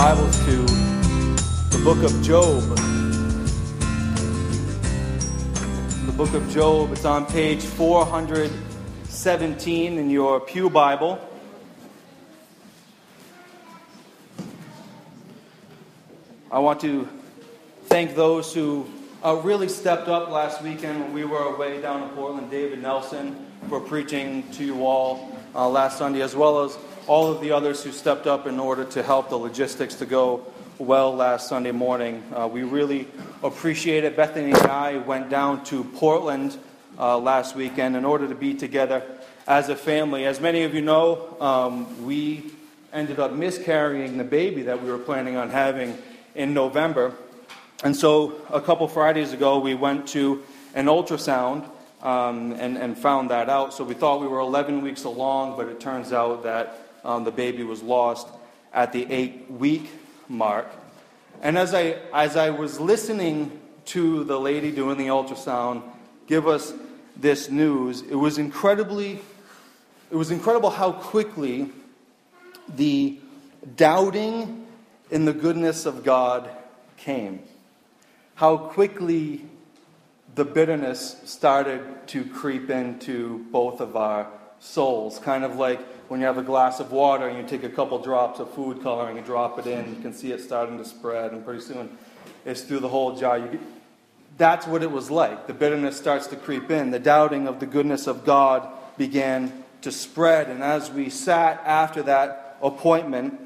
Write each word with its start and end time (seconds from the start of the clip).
Bibles 0.00 0.38
to 0.44 0.56
the 1.76 1.82
book 1.82 2.00
of 2.04 2.22
Job. 2.22 2.62
The 6.06 6.12
book 6.12 6.32
of 6.34 6.48
Job, 6.50 6.92
it's 6.92 7.04
on 7.04 7.26
page 7.26 7.64
417 7.64 9.98
in 9.98 10.08
your 10.08 10.38
Pew 10.38 10.70
Bible. 10.70 11.18
I 16.52 16.60
want 16.60 16.78
to 16.82 17.08
thank 17.86 18.14
those 18.14 18.54
who 18.54 18.86
uh, 19.24 19.40
really 19.42 19.68
stepped 19.68 20.06
up 20.06 20.30
last 20.30 20.62
weekend 20.62 21.00
when 21.00 21.12
we 21.12 21.24
were 21.24 21.42
away 21.42 21.82
down 21.82 22.04
in 22.04 22.10
Portland. 22.10 22.52
David 22.52 22.82
Nelson 22.82 23.48
for 23.68 23.80
preaching 23.80 24.48
to 24.52 24.64
you 24.64 24.86
all 24.86 25.36
uh, 25.56 25.68
last 25.68 25.98
Sunday, 25.98 26.22
as 26.22 26.36
well 26.36 26.62
as 26.62 26.78
all 27.08 27.32
of 27.32 27.40
the 27.40 27.52
others 27.52 27.82
who 27.82 27.90
stepped 27.90 28.26
up 28.26 28.46
in 28.46 28.60
order 28.60 28.84
to 28.84 29.02
help 29.02 29.30
the 29.30 29.36
logistics 29.36 29.94
to 29.94 30.04
go 30.04 30.46
well 30.78 31.14
last 31.14 31.48
Sunday 31.48 31.72
morning. 31.72 32.22
Uh, 32.34 32.46
we 32.46 32.62
really 32.62 33.08
appreciate 33.42 34.04
it. 34.04 34.14
Bethany 34.14 34.52
and 34.52 34.66
I 34.66 34.98
went 34.98 35.30
down 35.30 35.64
to 35.64 35.84
Portland 35.84 36.58
uh, 36.98 37.18
last 37.18 37.56
weekend 37.56 37.96
in 37.96 38.04
order 38.04 38.28
to 38.28 38.34
be 38.34 38.52
together 38.52 39.02
as 39.46 39.70
a 39.70 39.74
family. 39.74 40.26
As 40.26 40.38
many 40.38 40.64
of 40.64 40.74
you 40.74 40.82
know, 40.82 41.34
um, 41.40 42.04
we 42.04 42.50
ended 42.92 43.18
up 43.18 43.32
miscarrying 43.32 44.18
the 44.18 44.24
baby 44.24 44.62
that 44.62 44.82
we 44.82 44.90
were 44.90 44.98
planning 44.98 45.36
on 45.36 45.48
having 45.48 45.96
in 46.34 46.52
November. 46.52 47.14
And 47.82 47.96
so 47.96 48.34
a 48.50 48.60
couple 48.60 48.86
Fridays 48.86 49.32
ago, 49.32 49.58
we 49.60 49.74
went 49.74 50.08
to 50.08 50.42
an 50.74 50.86
ultrasound 50.86 51.64
um, 52.02 52.52
and, 52.52 52.76
and 52.76 52.98
found 52.98 53.30
that 53.30 53.48
out. 53.48 53.72
So 53.72 53.82
we 53.82 53.94
thought 53.94 54.20
we 54.20 54.28
were 54.28 54.40
11 54.40 54.82
weeks 54.82 55.04
along, 55.04 55.56
but 55.56 55.68
it 55.68 55.80
turns 55.80 56.12
out 56.12 56.42
that 56.42 56.87
um, 57.08 57.24
the 57.24 57.32
baby 57.32 57.64
was 57.64 57.82
lost 57.82 58.28
at 58.72 58.92
the 58.92 59.10
eight 59.10 59.50
week 59.50 59.88
mark. 60.28 60.66
And 61.40 61.56
as 61.56 61.72
I, 61.72 61.96
as 62.12 62.36
I 62.36 62.50
was 62.50 62.78
listening 62.78 63.58
to 63.86 64.24
the 64.24 64.38
lady 64.38 64.70
doing 64.70 64.98
the 64.98 65.06
ultrasound 65.06 65.82
give 66.26 66.46
us 66.46 66.74
this 67.16 67.48
news, 67.48 68.02
it 68.02 68.14
was 68.14 68.36
incredibly, 68.36 69.20
it 70.10 70.16
was 70.16 70.30
incredible 70.30 70.68
how 70.68 70.92
quickly 70.92 71.70
the 72.68 73.18
doubting 73.74 74.66
in 75.10 75.24
the 75.24 75.32
goodness 75.32 75.86
of 75.86 76.04
God 76.04 76.50
came. 76.98 77.42
How 78.34 78.58
quickly 78.58 79.46
the 80.34 80.44
bitterness 80.44 81.16
started 81.24 81.80
to 82.08 82.26
creep 82.26 82.68
into 82.68 83.46
both 83.50 83.80
of 83.80 83.96
our 83.96 84.28
souls, 84.60 85.18
kind 85.18 85.44
of 85.44 85.56
like 85.56 85.80
when 86.08 86.20
you 86.20 86.26
have 86.26 86.38
a 86.38 86.42
glass 86.42 86.80
of 86.80 86.90
water 86.90 87.28
and 87.28 87.36
you 87.36 87.46
take 87.46 87.64
a 87.64 87.74
couple 87.74 87.98
drops 87.98 88.40
of 88.40 88.52
food 88.54 88.82
coloring 88.82 89.18
and 89.18 89.26
drop 89.26 89.58
it 89.58 89.66
in, 89.66 89.94
you 89.94 90.00
can 90.00 90.12
see 90.12 90.32
it 90.32 90.40
starting 90.40 90.78
to 90.78 90.84
spread, 90.84 91.32
and 91.32 91.44
pretty 91.44 91.60
soon 91.60 91.96
it's 92.44 92.62
through 92.62 92.80
the 92.80 92.88
whole 92.88 93.16
jar. 93.16 93.40
Get, 93.40 93.60
that's 94.36 94.66
what 94.66 94.82
it 94.82 94.90
was 94.90 95.10
like. 95.10 95.46
The 95.46 95.52
bitterness 95.52 95.96
starts 95.96 96.28
to 96.28 96.36
creep 96.36 96.70
in. 96.70 96.90
The 96.90 96.98
doubting 96.98 97.46
of 97.46 97.60
the 97.60 97.66
goodness 97.66 98.06
of 98.06 98.24
God 98.24 98.68
began 98.96 99.64
to 99.82 99.92
spread. 99.92 100.48
And 100.48 100.62
as 100.62 100.90
we 100.90 101.10
sat 101.10 101.60
after 101.64 102.02
that 102.04 102.56
appointment, 102.62 103.38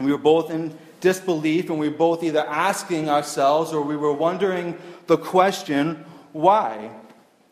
we 0.00 0.10
were 0.10 0.18
both 0.18 0.50
in 0.50 0.76
disbelief, 1.00 1.68
and 1.70 1.78
we 1.78 1.88
were 1.88 1.96
both 1.96 2.22
either 2.22 2.46
asking 2.46 3.08
ourselves 3.08 3.72
or 3.72 3.82
we 3.82 3.96
were 3.96 4.12
wondering 4.12 4.76
the 5.06 5.18
question 5.18 6.04
why? 6.32 6.90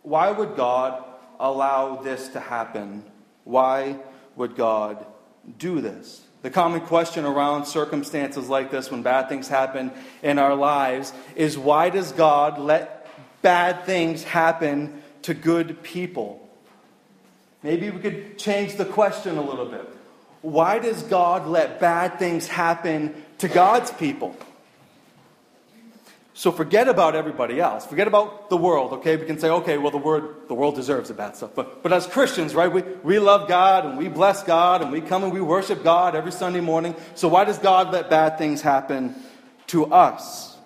Why 0.03 0.33
would 0.33 0.57
God 0.57 1.05
allow 1.43 1.97
this 1.97 2.29
to 2.29 2.41
happen? 2.41 3.05
Why 3.45 3.99
would 4.37 4.57
God 4.57 5.05
do 5.59 5.81
this? 5.81 6.23
The 6.43 6.51
common 6.51 6.81
question 6.81 7.25
around 7.25 7.67
circumstances 7.67 8.49
like 8.49 8.71
this, 8.71 8.91
when 8.91 9.03
bad 9.03 9.29
things 9.29 9.49
happen 9.49 9.93
in 10.23 10.39
our 10.39 10.55
lives, 10.55 11.13
is 11.37 11.59
why 11.59 11.91
does 11.91 12.13
God 12.13 12.59
let 12.59 13.07
bad 13.43 13.85
things 13.85 14.25
happen 14.25 15.03
to 15.23 15.35
good 15.35 15.83
people? 15.83 16.49
Maybe 17.63 17.91
we 17.91 18.01
could 18.01 18.39
change 18.39 18.77
the 18.77 18.85
question 18.85 19.37
a 19.37 19.43
little 19.43 19.67
bit. 19.67 19.89
Why 20.41 20.81
does 20.81 21.03
God 21.05 21.47
let 21.47 21.79
bad 21.79 22.19
things 22.19 22.49
happen 22.49 23.15
to 23.39 23.47
God's 23.47 23.93
people? 23.93 24.37
So 26.43 26.51
forget 26.51 26.89
about 26.89 27.15
everybody 27.15 27.61
else. 27.61 27.87
Forget 27.87 28.09
about 28.09 28.51
the 28.51 28.57
world, 28.57 28.95
okay? 28.95 29.15
We 29.15 29.27
can 29.27 29.39
say, 29.39 29.49
okay, 29.49 29.79
well, 29.79 29.93
the, 29.93 29.99
word, 29.99 30.49
the 30.49 30.55
world 30.55 30.75
deserves 30.75 31.07
the 31.07 31.15
bad 31.15 31.37
stuff. 31.37 31.53
But, 31.55 31.85
but 31.85 31.93
as 31.93 32.05
Christians, 32.05 32.53
right, 32.53 32.67
we, 32.67 32.83
we 33.05 33.21
love 33.21 33.47
God 33.47 33.87
and 33.87 33.97
we 33.97 34.09
bless 34.09 34.43
God 34.43 34.83
and 34.83 34.91
we 34.91 35.01
come 35.01 35.23
and 35.23 35.33
we 35.33 35.41
worship 35.41 35.85
God 35.85 36.17
every 36.17 36.33
Sunday 36.33 36.59
morning. 36.59 36.97
So 37.15 37.29
why 37.29 37.45
does 37.45 37.59
God 37.59 37.93
let 37.93 38.11
bad 38.11 38.39
things 38.39 38.61
happen 38.61 39.15
to 39.69 39.93
us? 39.93 40.57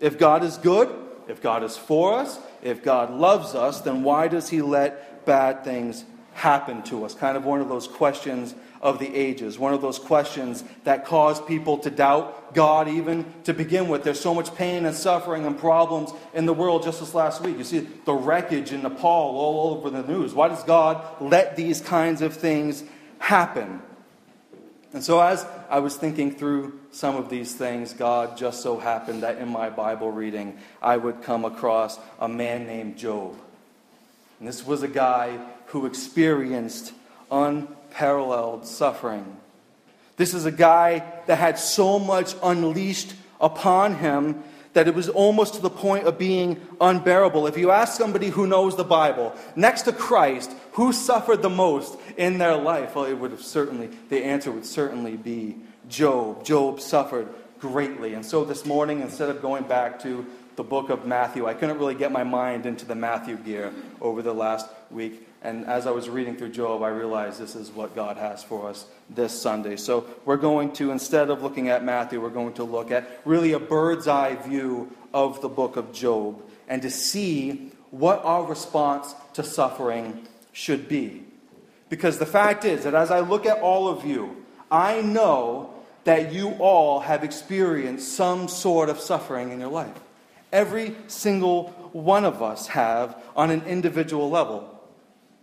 If 0.00 0.18
God 0.18 0.44
is 0.44 0.58
good, 0.58 0.94
if 1.28 1.40
God 1.40 1.64
is 1.64 1.78
for 1.78 2.12
us, 2.12 2.38
if 2.60 2.82
God 2.82 3.10
loves 3.10 3.54
us, 3.54 3.80
then 3.80 4.02
why 4.02 4.28
does 4.28 4.50
He 4.50 4.60
let 4.60 5.24
bad 5.24 5.64
things 5.64 6.04
happen 6.34 6.82
to 6.82 7.06
us? 7.06 7.14
Kind 7.14 7.38
of 7.38 7.46
one 7.46 7.62
of 7.62 7.70
those 7.70 7.88
questions 7.88 8.54
of 8.82 8.98
the 8.98 9.14
ages. 9.14 9.58
One 9.58 9.72
of 9.72 9.80
those 9.80 9.98
questions 9.98 10.64
that 10.82 11.06
cause 11.06 11.40
people 11.40 11.78
to 11.78 11.90
doubt 11.90 12.52
God, 12.52 12.88
even 12.88 13.24
to 13.44 13.54
begin 13.54 13.88
with. 13.88 14.02
There's 14.02 14.20
so 14.20 14.34
much 14.34 14.54
pain 14.56 14.84
and 14.84 14.94
suffering 14.94 15.46
and 15.46 15.56
problems 15.56 16.10
in 16.34 16.46
the 16.46 16.52
world 16.52 16.82
just 16.82 17.00
this 17.00 17.14
last 17.14 17.40
week. 17.42 17.56
You 17.56 17.64
see 17.64 17.86
the 18.04 18.12
wreckage 18.12 18.72
in 18.72 18.82
Nepal 18.82 19.36
all 19.36 19.76
over 19.76 19.88
the 19.88 20.02
news. 20.02 20.34
Why 20.34 20.48
does 20.48 20.64
God 20.64 21.02
let 21.20 21.56
these 21.56 21.80
kinds 21.80 22.22
of 22.22 22.34
things 22.34 22.82
happen? 23.18 23.80
And 24.92 25.02
so, 25.02 25.20
as 25.20 25.46
I 25.70 25.78
was 25.78 25.96
thinking 25.96 26.34
through 26.34 26.78
some 26.90 27.16
of 27.16 27.30
these 27.30 27.54
things, 27.54 27.94
God 27.94 28.36
just 28.36 28.62
so 28.62 28.78
happened 28.78 29.22
that 29.22 29.38
in 29.38 29.48
my 29.48 29.70
Bible 29.70 30.10
reading, 30.10 30.58
I 30.82 30.98
would 30.98 31.22
come 31.22 31.46
across 31.46 31.98
a 32.20 32.28
man 32.28 32.66
named 32.66 32.98
Job. 32.98 33.34
And 34.38 34.46
this 34.46 34.66
was 34.66 34.82
a 34.82 34.88
guy 34.88 35.38
who 35.66 35.86
experienced 35.86 36.92
un 37.30 37.68
unparalleled 37.92 38.66
suffering. 38.66 39.36
This 40.16 40.34
is 40.34 40.44
a 40.44 40.52
guy 40.52 41.04
that 41.26 41.38
had 41.38 41.58
so 41.58 41.98
much 41.98 42.34
unleashed 42.42 43.14
upon 43.40 43.96
him 43.96 44.42
that 44.72 44.88
it 44.88 44.94
was 44.94 45.10
almost 45.10 45.54
to 45.54 45.60
the 45.60 45.70
point 45.70 46.06
of 46.06 46.18
being 46.18 46.58
unbearable. 46.80 47.46
If 47.46 47.58
you 47.58 47.70
ask 47.70 47.96
somebody 47.96 48.28
who 48.28 48.46
knows 48.46 48.76
the 48.76 48.84
Bible, 48.84 49.34
next 49.54 49.82
to 49.82 49.92
Christ, 49.92 50.50
who 50.72 50.92
suffered 50.94 51.42
the 51.42 51.50
most 51.50 51.98
in 52.16 52.38
their 52.38 52.56
life? 52.56 52.94
Well, 52.94 53.04
it 53.04 53.14
would 53.14 53.32
have 53.32 53.42
certainly, 53.42 53.90
the 54.08 54.24
answer 54.24 54.50
would 54.50 54.64
certainly 54.64 55.16
be 55.16 55.56
Job. 55.88 56.44
Job 56.44 56.80
suffered 56.80 57.28
greatly. 57.60 58.14
And 58.14 58.24
so 58.24 58.44
this 58.46 58.64
morning, 58.64 59.02
instead 59.02 59.28
of 59.28 59.42
going 59.42 59.64
back 59.64 60.00
to 60.02 60.24
the 60.56 60.64
book 60.64 60.88
of 60.88 61.06
Matthew, 61.06 61.46
I 61.46 61.52
couldn't 61.52 61.78
really 61.78 61.94
get 61.94 62.10
my 62.10 62.24
mind 62.24 62.64
into 62.64 62.86
the 62.86 62.94
Matthew 62.94 63.36
gear 63.36 63.72
over 64.00 64.22
the 64.22 64.32
last 64.32 64.68
week. 64.90 65.28
And 65.44 65.66
as 65.66 65.86
I 65.88 65.90
was 65.90 66.08
reading 66.08 66.36
through 66.36 66.50
Job, 66.50 66.82
I 66.82 66.88
realized 66.88 67.40
this 67.40 67.56
is 67.56 67.70
what 67.70 67.96
God 67.96 68.16
has 68.16 68.44
for 68.44 68.68
us 68.68 68.86
this 69.10 69.38
Sunday. 69.38 69.76
So 69.76 70.06
we're 70.24 70.36
going 70.36 70.72
to, 70.74 70.92
instead 70.92 71.30
of 71.30 71.42
looking 71.42 71.68
at 71.68 71.84
Matthew, 71.84 72.20
we're 72.20 72.30
going 72.30 72.54
to 72.54 72.64
look 72.64 72.92
at 72.92 73.20
really 73.24 73.52
a 73.52 73.58
bird's 73.58 74.06
eye 74.06 74.36
view 74.36 74.92
of 75.12 75.40
the 75.40 75.48
book 75.48 75.76
of 75.76 75.92
Job 75.92 76.40
and 76.68 76.80
to 76.82 76.90
see 76.90 77.72
what 77.90 78.24
our 78.24 78.44
response 78.44 79.14
to 79.34 79.42
suffering 79.42 80.26
should 80.52 80.88
be. 80.88 81.24
Because 81.88 82.18
the 82.18 82.26
fact 82.26 82.64
is 82.64 82.84
that 82.84 82.94
as 82.94 83.10
I 83.10 83.20
look 83.20 83.44
at 83.44 83.58
all 83.58 83.88
of 83.88 84.06
you, 84.06 84.44
I 84.70 85.02
know 85.02 85.74
that 86.04 86.32
you 86.32 86.50
all 86.52 87.00
have 87.00 87.24
experienced 87.24 88.14
some 88.14 88.48
sort 88.48 88.88
of 88.88 88.98
suffering 88.98 89.50
in 89.50 89.60
your 89.60 89.70
life. 89.70 89.98
Every 90.52 90.94
single 91.08 91.68
one 91.92 92.24
of 92.24 92.42
us 92.42 92.68
have 92.68 93.20
on 93.36 93.50
an 93.50 93.62
individual 93.62 94.30
level. 94.30 94.71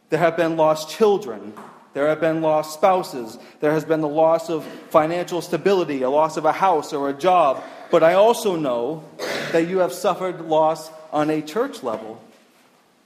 There 0.09 0.19
have 0.19 0.35
been 0.35 0.57
lost 0.57 0.89
children. 0.89 1.53
There 1.93 2.07
have 2.07 2.19
been 2.19 2.41
lost 2.41 2.73
spouses. 2.73 3.37
There 3.59 3.71
has 3.71 3.85
been 3.85 4.01
the 4.01 4.07
loss 4.07 4.49
of 4.49 4.65
financial 4.89 5.41
stability, 5.41 6.01
a 6.01 6.09
loss 6.09 6.37
of 6.37 6.45
a 6.45 6.51
house 6.51 6.93
or 6.93 7.09
a 7.09 7.13
job. 7.13 7.63
But 7.91 8.03
I 8.03 8.13
also 8.13 8.55
know 8.55 9.03
that 9.51 9.67
you 9.67 9.79
have 9.79 9.93
suffered 9.93 10.41
loss 10.41 10.91
on 11.11 11.29
a 11.29 11.41
church 11.41 11.81
level. 11.83 12.21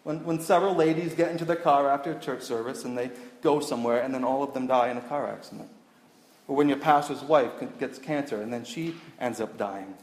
When, 0.04 0.24
when 0.26 0.40
several 0.42 0.76
ladies 0.76 1.14
get 1.14 1.32
into 1.32 1.46
their 1.46 1.56
car 1.56 1.90
after 1.90 2.18
church 2.20 2.42
service 2.42 2.84
and 2.84 2.98
they 2.98 3.12
go 3.42 3.62
somewhere 3.62 4.02
and 4.02 4.14
then 4.14 4.26
all 4.26 4.44
of 4.44 4.54
them 4.54 4.68
die 4.68 4.90
in 4.90 4.98
a 4.98 5.02
car 5.02 5.28
accident. 5.28 5.70
Or 6.48 6.58
when 6.58 6.68
your 6.68 6.78
pastor's 6.78 7.22
wife 7.22 7.52
gets 7.80 7.98
cancer 8.00 8.42
and 8.42 8.52
then 8.52 8.66
she 8.66 8.96
ends 9.20 9.40
up 9.40 9.58
dying. 9.58 9.94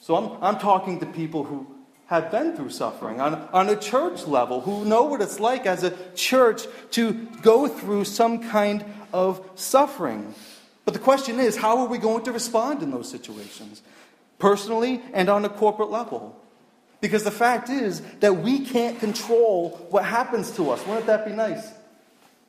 So 0.00 0.14
I'm, 0.14 0.42
I'm 0.42 0.58
talking 0.60 1.00
to 1.00 1.06
people 1.06 1.42
who 1.42 1.66
have 2.06 2.30
been 2.30 2.56
through 2.56 2.70
suffering 2.70 3.20
on, 3.20 3.34
on 3.52 3.68
a 3.68 3.76
church 3.76 4.26
level, 4.26 4.60
who 4.60 4.84
know 4.84 5.02
what 5.04 5.20
it's 5.20 5.40
like 5.40 5.66
as 5.66 5.82
a 5.82 5.92
church 6.14 6.62
to 6.92 7.12
go 7.42 7.66
through 7.66 8.04
some 8.04 8.48
kind 8.48 8.84
of 9.12 9.40
suffering. 9.56 10.34
But 10.84 10.94
the 10.94 11.00
question 11.00 11.40
is, 11.40 11.56
how 11.56 11.78
are 11.78 11.86
we 11.86 11.98
going 11.98 12.24
to 12.24 12.32
respond 12.32 12.82
in 12.82 12.92
those 12.92 13.10
situations? 13.10 13.82
Personally 14.38 15.02
and 15.12 15.28
on 15.28 15.44
a 15.44 15.48
corporate 15.48 15.90
level. 15.90 16.40
Because 17.00 17.24
the 17.24 17.30
fact 17.32 17.68
is 17.68 18.00
that 18.20 18.36
we 18.36 18.60
can't 18.60 18.98
control 19.00 19.70
what 19.90 20.04
happens 20.04 20.52
to 20.52 20.70
us. 20.70 20.86
Wouldn't 20.86 21.06
that 21.06 21.26
be 21.26 21.32
nice? 21.32 21.72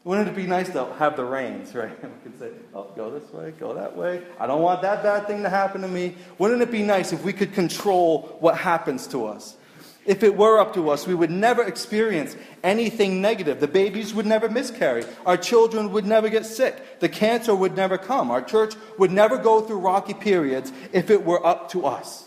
Wouldn't 0.08 0.30
it 0.30 0.38
be 0.38 0.48
nice 0.48 0.70
to 0.70 0.86
have 1.00 1.18
the 1.18 1.26
reins, 1.26 1.76
right? 1.76 1.92
We 2.02 2.10
could 2.24 2.40
say, 2.40 2.52
oh, 2.74 2.88
go 2.96 3.12
this 3.12 3.30
way, 3.34 3.52
go 3.60 3.74
that 3.74 3.98
way. 3.98 4.24
I 4.40 4.48
don't 4.48 4.62
want 4.62 4.82
that 4.84 5.04
bad 5.04 5.28
thing 5.28 5.44
to 5.44 5.50
happen 5.50 5.82
to 5.82 5.88
me. 5.90 6.16
Wouldn't 6.38 6.62
it 6.62 6.72
be 6.72 6.82
nice 6.82 7.12
if 7.12 7.26
we 7.26 7.34
could 7.34 7.52
control 7.52 8.38
what 8.40 8.58
happens 8.58 9.06
to 9.08 9.26
us? 9.26 9.58
If 10.06 10.24
it 10.24 10.38
were 10.38 10.62
up 10.62 10.74
to 10.76 10.90
us, 10.92 11.06
we 11.06 11.14
would 11.14 11.30
never 11.30 11.62
experience 11.62 12.38
anything 12.64 13.22
negative. 13.22 13.60
The 13.60 13.68
babies 13.68 14.14
would 14.14 14.26
never 14.26 14.48
miscarry. 14.48 15.04
Our 15.26 15.36
children 15.36 15.92
would 15.92 16.06
never 16.06 16.30
get 16.30 16.46
sick. 16.46 17.02
The 17.02 17.10
cancer 17.10 17.54
would 17.54 17.76
never 17.76 17.98
come. 17.98 18.32
Our 18.32 18.42
church 18.42 18.76
would 18.98 19.12
never 19.12 19.38
go 19.38 19.60
through 19.60 19.80
rocky 19.80 20.14
periods 20.14 20.72
if 20.94 21.10
it 21.10 21.26
were 21.26 21.46
up 21.46 21.70
to 21.72 21.86
us. 21.86 22.27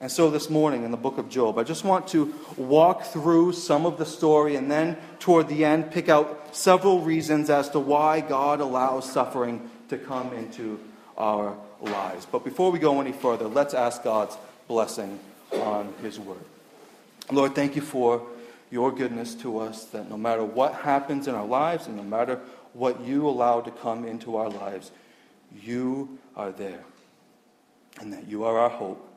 And 0.00 0.12
so 0.12 0.30
this 0.30 0.48
morning 0.48 0.84
in 0.84 0.92
the 0.92 0.96
book 0.96 1.18
of 1.18 1.28
Job, 1.28 1.58
I 1.58 1.64
just 1.64 1.82
want 1.82 2.06
to 2.08 2.32
walk 2.56 3.02
through 3.02 3.52
some 3.52 3.84
of 3.84 3.98
the 3.98 4.06
story 4.06 4.54
and 4.54 4.70
then 4.70 4.96
toward 5.18 5.48
the 5.48 5.64
end 5.64 5.90
pick 5.90 6.08
out 6.08 6.54
several 6.54 7.00
reasons 7.00 7.50
as 7.50 7.68
to 7.70 7.80
why 7.80 8.20
God 8.20 8.60
allows 8.60 9.10
suffering 9.10 9.68
to 9.88 9.98
come 9.98 10.32
into 10.34 10.78
our 11.16 11.56
lives. 11.80 12.26
But 12.30 12.44
before 12.44 12.70
we 12.70 12.78
go 12.78 13.00
any 13.00 13.10
further, 13.10 13.48
let's 13.48 13.74
ask 13.74 14.04
God's 14.04 14.38
blessing 14.68 15.18
on 15.52 15.92
his 16.00 16.20
word. 16.20 16.44
Lord, 17.32 17.56
thank 17.56 17.74
you 17.74 17.82
for 17.82 18.22
your 18.70 18.92
goodness 18.92 19.34
to 19.36 19.58
us, 19.58 19.86
that 19.86 20.08
no 20.08 20.16
matter 20.16 20.44
what 20.44 20.74
happens 20.74 21.26
in 21.26 21.34
our 21.34 21.46
lives 21.46 21.88
and 21.88 21.96
no 21.96 22.04
matter 22.04 22.38
what 22.72 23.00
you 23.00 23.26
allow 23.26 23.62
to 23.62 23.70
come 23.72 24.04
into 24.04 24.36
our 24.36 24.48
lives, 24.48 24.92
you 25.60 26.18
are 26.36 26.52
there. 26.52 26.84
And 27.98 28.12
that 28.12 28.28
you 28.28 28.44
are 28.44 28.58
our 28.58 28.68
hope 28.68 29.07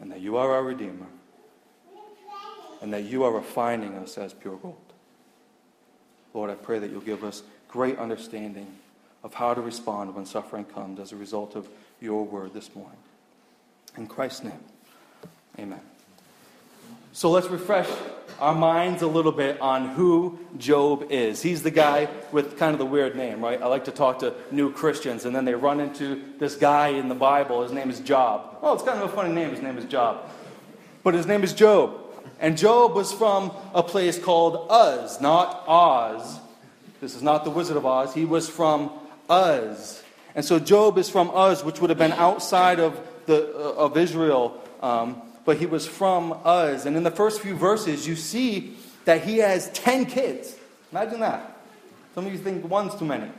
and 0.00 0.10
that 0.10 0.20
you 0.20 0.36
are 0.36 0.52
our 0.52 0.62
Redeemer, 0.62 1.06
and 2.82 2.92
that 2.92 3.04
you 3.04 3.24
are 3.24 3.32
refining 3.32 3.94
us 3.94 4.18
as 4.18 4.32
pure 4.32 4.56
gold. 4.56 4.76
Lord, 6.34 6.50
I 6.50 6.54
pray 6.54 6.78
that 6.78 6.90
you'll 6.90 7.00
give 7.00 7.24
us 7.24 7.42
great 7.68 7.98
understanding 7.98 8.66
of 9.24 9.34
how 9.34 9.54
to 9.54 9.60
respond 9.60 10.14
when 10.14 10.26
suffering 10.26 10.64
comes 10.64 11.00
as 11.00 11.12
a 11.12 11.16
result 11.16 11.56
of 11.56 11.68
your 12.00 12.24
word 12.24 12.52
this 12.52 12.74
morning. 12.74 12.98
In 13.96 14.06
Christ's 14.06 14.44
name, 14.44 14.60
amen. 15.58 15.80
So 17.16 17.30
let's 17.30 17.46
refresh 17.48 17.88
our 18.38 18.54
minds 18.54 19.00
a 19.00 19.06
little 19.06 19.32
bit 19.32 19.58
on 19.58 19.88
who 19.88 20.38
Job 20.58 21.06
is. 21.08 21.40
He's 21.40 21.62
the 21.62 21.70
guy 21.70 22.10
with 22.30 22.58
kind 22.58 22.74
of 22.74 22.78
the 22.78 22.84
weird 22.84 23.16
name, 23.16 23.42
right? 23.42 23.62
I 23.62 23.68
like 23.68 23.86
to 23.86 23.90
talk 23.90 24.18
to 24.18 24.34
new 24.50 24.70
Christians, 24.70 25.24
and 25.24 25.34
then 25.34 25.46
they 25.46 25.54
run 25.54 25.80
into 25.80 26.22
this 26.38 26.56
guy 26.56 26.88
in 26.88 27.08
the 27.08 27.14
Bible. 27.14 27.62
His 27.62 27.72
name 27.72 27.88
is 27.88 28.00
Job. 28.00 28.58
Oh, 28.60 28.74
it's 28.74 28.82
kind 28.82 29.02
of 29.02 29.10
a 29.10 29.16
funny 29.16 29.32
name. 29.32 29.48
His 29.48 29.62
name 29.62 29.78
is 29.78 29.86
Job. 29.86 30.28
But 31.02 31.14
his 31.14 31.26
name 31.26 31.42
is 31.42 31.54
Job. 31.54 31.98
And 32.38 32.58
Job 32.58 32.94
was 32.94 33.14
from 33.14 33.50
a 33.72 33.82
place 33.82 34.18
called 34.18 34.70
Uz, 34.70 35.18
not 35.18 35.64
Oz. 35.66 36.38
This 37.00 37.14
is 37.14 37.22
not 37.22 37.44
the 37.44 37.50
Wizard 37.50 37.78
of 37.78 37.86
Oz. 37.86 38.12
He 38.12 38.26
was 38.26 38.46
from 38.46 38.90
Uz. 39.30 40.02
And 40.34 40.44
so 40.44 40.58
Job 40.58 40.98
is 40.98 41.08
from 41.08 41.30
Uz, 41.34 41.64
which 41.64 41.80
would 41.80 41.88
have 41.88 41.98
been 41.98 42.12
outside 42.12 42.78
of, 42.78 43.00
the, 43.24 43.56
uh, 43.56 43.84
of 43.86 43.96
Israel. 43.96 44.60
Um, 44.82 45.22
but 45.46 45.56
he 45.56 45.64
was 45.64 45.86
from 45.86 46.32
Uz. 46.44 46.84
And 46.84 46.96
in 46.96 47.04
the 47.04 47.10
first 47.10 47.40
few 47.40 47.54
verses, 47.54 48.06
you 48.06 48.16
see 48.16 48.76
that 49.06 49.22
he 49.22 49.38
has 49.38 49.70
10 49.70 50.06
kids. 50.06 50.54
Imagine 50.92 51.20
that. 51.20 51.62
Some 52.14 52.26
of 52.26 52.32
you 52.32 52.38
think 52.38 52.68
one's 52.68 52.94
too 52.96 53.06
many. 53.06 53.30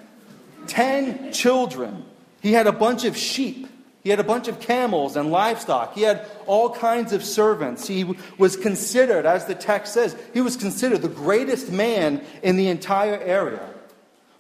10 0.68 1.32
children. 1.34 2.06
He 2.42 2.54
had 2.54 2.66
a 2.66 2.72
bunch 2.72 3.04
of 3.04 3.16
sheep. 3.16 3.68
He 4.04 4.10
had 4.10 4.22
a 4.22 4.24
bunch 4.24 4.48
of 4.48 4.62
camels 4.62 5.18
and 5.18 5.32
livestock. 5.32 5.94
He 5.94 6.04
had 6.04 6.26
all 6.46 6.70
kinds 6.70 7.12
of 7.12 7.26
servants. 7.26 7.88
He 7.88 8.06
was 8.38 8.56
considered, 8.56 9.26
as 9.26 9.46
the 9.46 9.56
text 9.56 9.94
says, 9.94 10.16
he 10.34 10.40
was 10.40 10.56
considered 10.56 11.02
the 11.02 11.10
greatest 11.10 11.72
man 11.72 12.24
in 12.42 12.56
the 12.56 12.70
entire 12.70 13.18
area. 13.18 13.68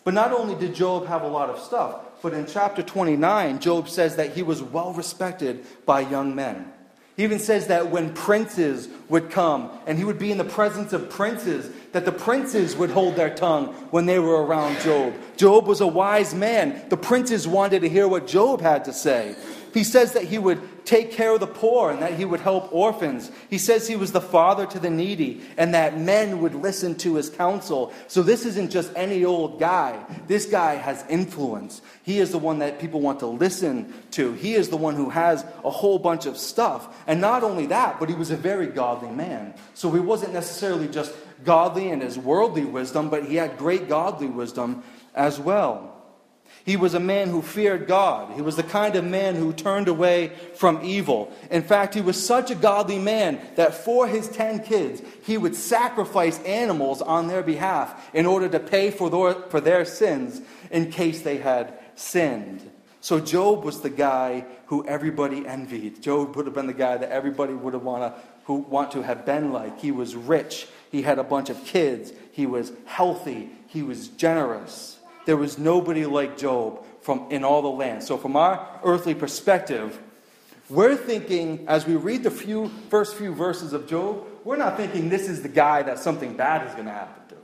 But 0.06 0.14
not 0.14 0.32
only 0.32 0.56
did 0.56 0.74
Job 0.74 1.08
have 1.08 1.24
a 1.24 1.28
lot 1.28 1.50
of 1.50 1.60
stuff, 1.60 2.00
but 2.22 2.34
in 2.34 2.46
chapter 2.46 2.82
29, 2.82 3.60
Job 3.60 3.90
says 3.90 4.16
that 4.16 4.34
he 4.34 4.42
was 4.42 4.62
well 4.62 4.94
respected 4.94 5.66
by 5.86 6.00
young 6.00 6.34
men. 6.34 6.72
He 7.18 7.24
even 7.24 7.40
says 7.40 7.66
that 7.68 7.90
when 7.90 8.14
princes 8.14 8.88
would 9.10 9.32
come 9.32 9.72
and 9.88 9.98
he 9.98 10.04
would 10.04 10.20
be 10.20 10.32
in 10.32 10.38
the 10.38 10.44
presence 10.44 10.94
of 10.94 11.10
princes, 11.10 11.68
that 11.92 12.06
the 12.06 12.12
princes 12.12 12.76
would 12.76 12.92
hold 12.92 13.16
their 13.16 13.34
tongue 13.34 13.74
when 13.90 14.06
they 14.06 14.20
were 14.20 14.46
around 14.46 14.80
Job. 14.82 15.16
Job 15.36 15.66
was 15.66 15.82
a 15.82 15.88
wise 15.88 16.36
man. 16.36 16.88
The 16.90 16.98
princes 16.98 17.48
wanted 17.48 17.82
to 17.82 17.90
hear 17.90 18.08
what 18.08 18.28
Job 18.28 18.62
had 18.62 18.86
to 18.86 18.94
say. 18.94 19.36
He 19.78 19.84
says 19.84 20.14
that 20.14 20.24
he 20.24 20.40
would 20.40 20.88
take 20.88 21.12
care 21.12 21.36
of 21.36 21.40
the 21.40 21.46
poor 21.46 21.92
and 21.92 22.02
that 22.02 22.16
he 22.16 22.26
would 22.26 22.40
help 22.40 22.74
orphans. 22.74 23.30
He 23.48 23.60
says 23.60 23.88
he 23.88 23.96
was 23.96 24.12
the 24.12 24.20
father 24.20 24.66
to 24.66 24.80
the 24.80 24.90
needy 24.90 25.44
and 25.56 25.76
that 25.76 26.00
men 26.00 26.42
would 26.42 26.56
listen 26.56 26.96
to 26.96 27.14
his 27.14 27.30
counsel. 27.30 27.94
So 28.08 28.24
this 28.24 28.44
isn't 28.48 28.72
just 28.72 28.92
any 28.96 29.24
old 29.24 29.60
guy. 29.60 30.04
This 30.26 30.48
guy 30.48 30.74
has 30.78 31.06
influence. 31.10 31.84
He 32.02 32.18
is 32.18 32.32
the 32.32 32.40
one 32.40 32.58
that 32.58 32.80
people 32.80 33.02
want 33.02 33.20
to 33.20 33.28
listen 33.28 33.94
to. 34.14 34.34
He 34.34 34.56
is 34.56 34.70
the 34.70 34.78
one 34.78 34.96
who 34.96 35.12
has 35.12 35.46
a 35.64 35.70
whole 35.70 36.00
bunch 36.00 36.26
of 36.26 36.40
stuff. 36.40 37.04
And 37.06 37.22
not 37.22 37.44
only 37.44 37.68
that, 37.68 38.00
but 38.00 38.10
he 38.10 38.16
was 38.16 38.32
a 38.32 38.36
very 38.36 38.66
godly 38.66 39.12
man. 39.12 39.54
So 39.76 39.92
he 39.92 40.00
wasn't 40.00 40.34
necessarily 40.34 40.88
just 40.88 41.14
godly 41.46 41.90
in 41.90 42.02
his 42.02 42.18
worldly 42.18 42.66
wisdom, 42.66 43.12
but 43.12 43.26
he 43.26 43.36
had 43.36 43.60
great 43.60 43.88
godly 43.88 44.26
wisdom 44.26 44.82
as 45.14 45.40
well. 45.40 45.97
He 46.68 46.76
was 46.76 46.96
a 46.96 47.00
man 47.00 47.30
who 47.30 47.42
feared 47.42 47.88
God. 47.88 48.34
He 48.36 48.42
was 48.42 48.58
the 48.58 48.62
kind 48.62 48.98
of 48.98 49.06
man 49.06 49.36
who 49.36 49.54
turned 49.54 49.88
away 49.88 50.34
from 50.56 50.84
evil. 50.84 51.32
In 51.50 51.62
fact, 51.62 51.94
he 51.94 52.02
was 52.02 52.22
such 52.22 52.52
a 52.52 52.56
godly 52.56 53.00
man 53.00 53.40
that 53.56 53.74
for 53.74 54.06
his 54.06 54.28
10 54.28 54.64
kids, 54.64 55.02
he 55.24 55.38
would 55.38 55.56
sacrifice 55.56 56.44
animals 56.44 57.02
on 57.02 57.28
their 57.28 57.42
behalf 57.42 58.14
in 58.14 58.26
order 58.26 58.50
to 58.50 58.60
pay 58.60 58.92
for 58.92 59.10
their, 59.10 59.34
for 59.50 59.62
their 59.62 59.86
sins 59.86 60.42
in 60.70 60.92
case 60.92 61.22
they 61.22 61.38
had 61.38 61.80
sinned. 61.96 62.70
So 63.00 63.22
Job 63.22 63.64
was 63.64 63.80
the 63.80 63.90
guy 63.90 64.44
who 64.66 64.86
everybody 64.86 65.48
envied. 65.48 66.04
Job 66.04 66.36
would 66.36 66.48
have 66.48 66.56
been 66.56 66.68
the 66.68 66.74
guy 66.74 66.98
that 66.98 67.12
everybody 67.12 67.54
would 67.54 67.76
have 67.76 67.84
want 67.84 68.14
to, 68.14 68.22
who 68.44 68.56
want 68.56 68.92
to 68.92 69.04
have 69.04 69.26
been 69.26 69.54
like. 69.54 69.80
He 69.80 69.92
was 69.92 70.18
rich. 70.18 70.68
He 70.92 71.02
had 71.02 71.18
a 71.18 71.24
bunch 71.24 71.50
of 71.50 71.64
kids. 71.64 72.12
He 72.34 72.46
was 72.46 72.74
healthy. 72.84 73.52
He 73.68 73.84
was 73.84 74.10
generous. 74.10 74.97
There 75.28 75.36
was 75.36 75.58
nobody 75.58 76.06
like 76.06 76.38
Job 76.38 76.86
from, 77.02 77.28
in 77.32 77.44
all 77.44 77.62
the 77.62 77.68
land. 77.68 78.02
So, 78.02 78.18
from 78.18 78.38
our 78.38 78.66
earthly 78.82 79.14
perspective, 79.14 80.00
we're 80.70 80.96
thinking, 80.96 81.66
as 81.68 81.86
we 81.86 81.98
read 81.98 82.24
the 82.24 82.32
few, 82.32 82.70
first 82.90 83.18
few 83.18 83.36
verses 83.36 83.74
of 83.74 83.88
Job, 83.88 84.26
we're 84.46 84.56
not 84.56 84.78
thinking 84.78 85.10
this 85.10 85.28
is 85.28 85.42
the 85.42 85.50
guy 85.50 85.84
that 85.84 86.00
something 86.00 86.38
bad 86.38 86.66
is 86.66 86.74
going 86.76 86.86
to 86.86 86.94
happen 86.94 87.28
to. 87.28 87.36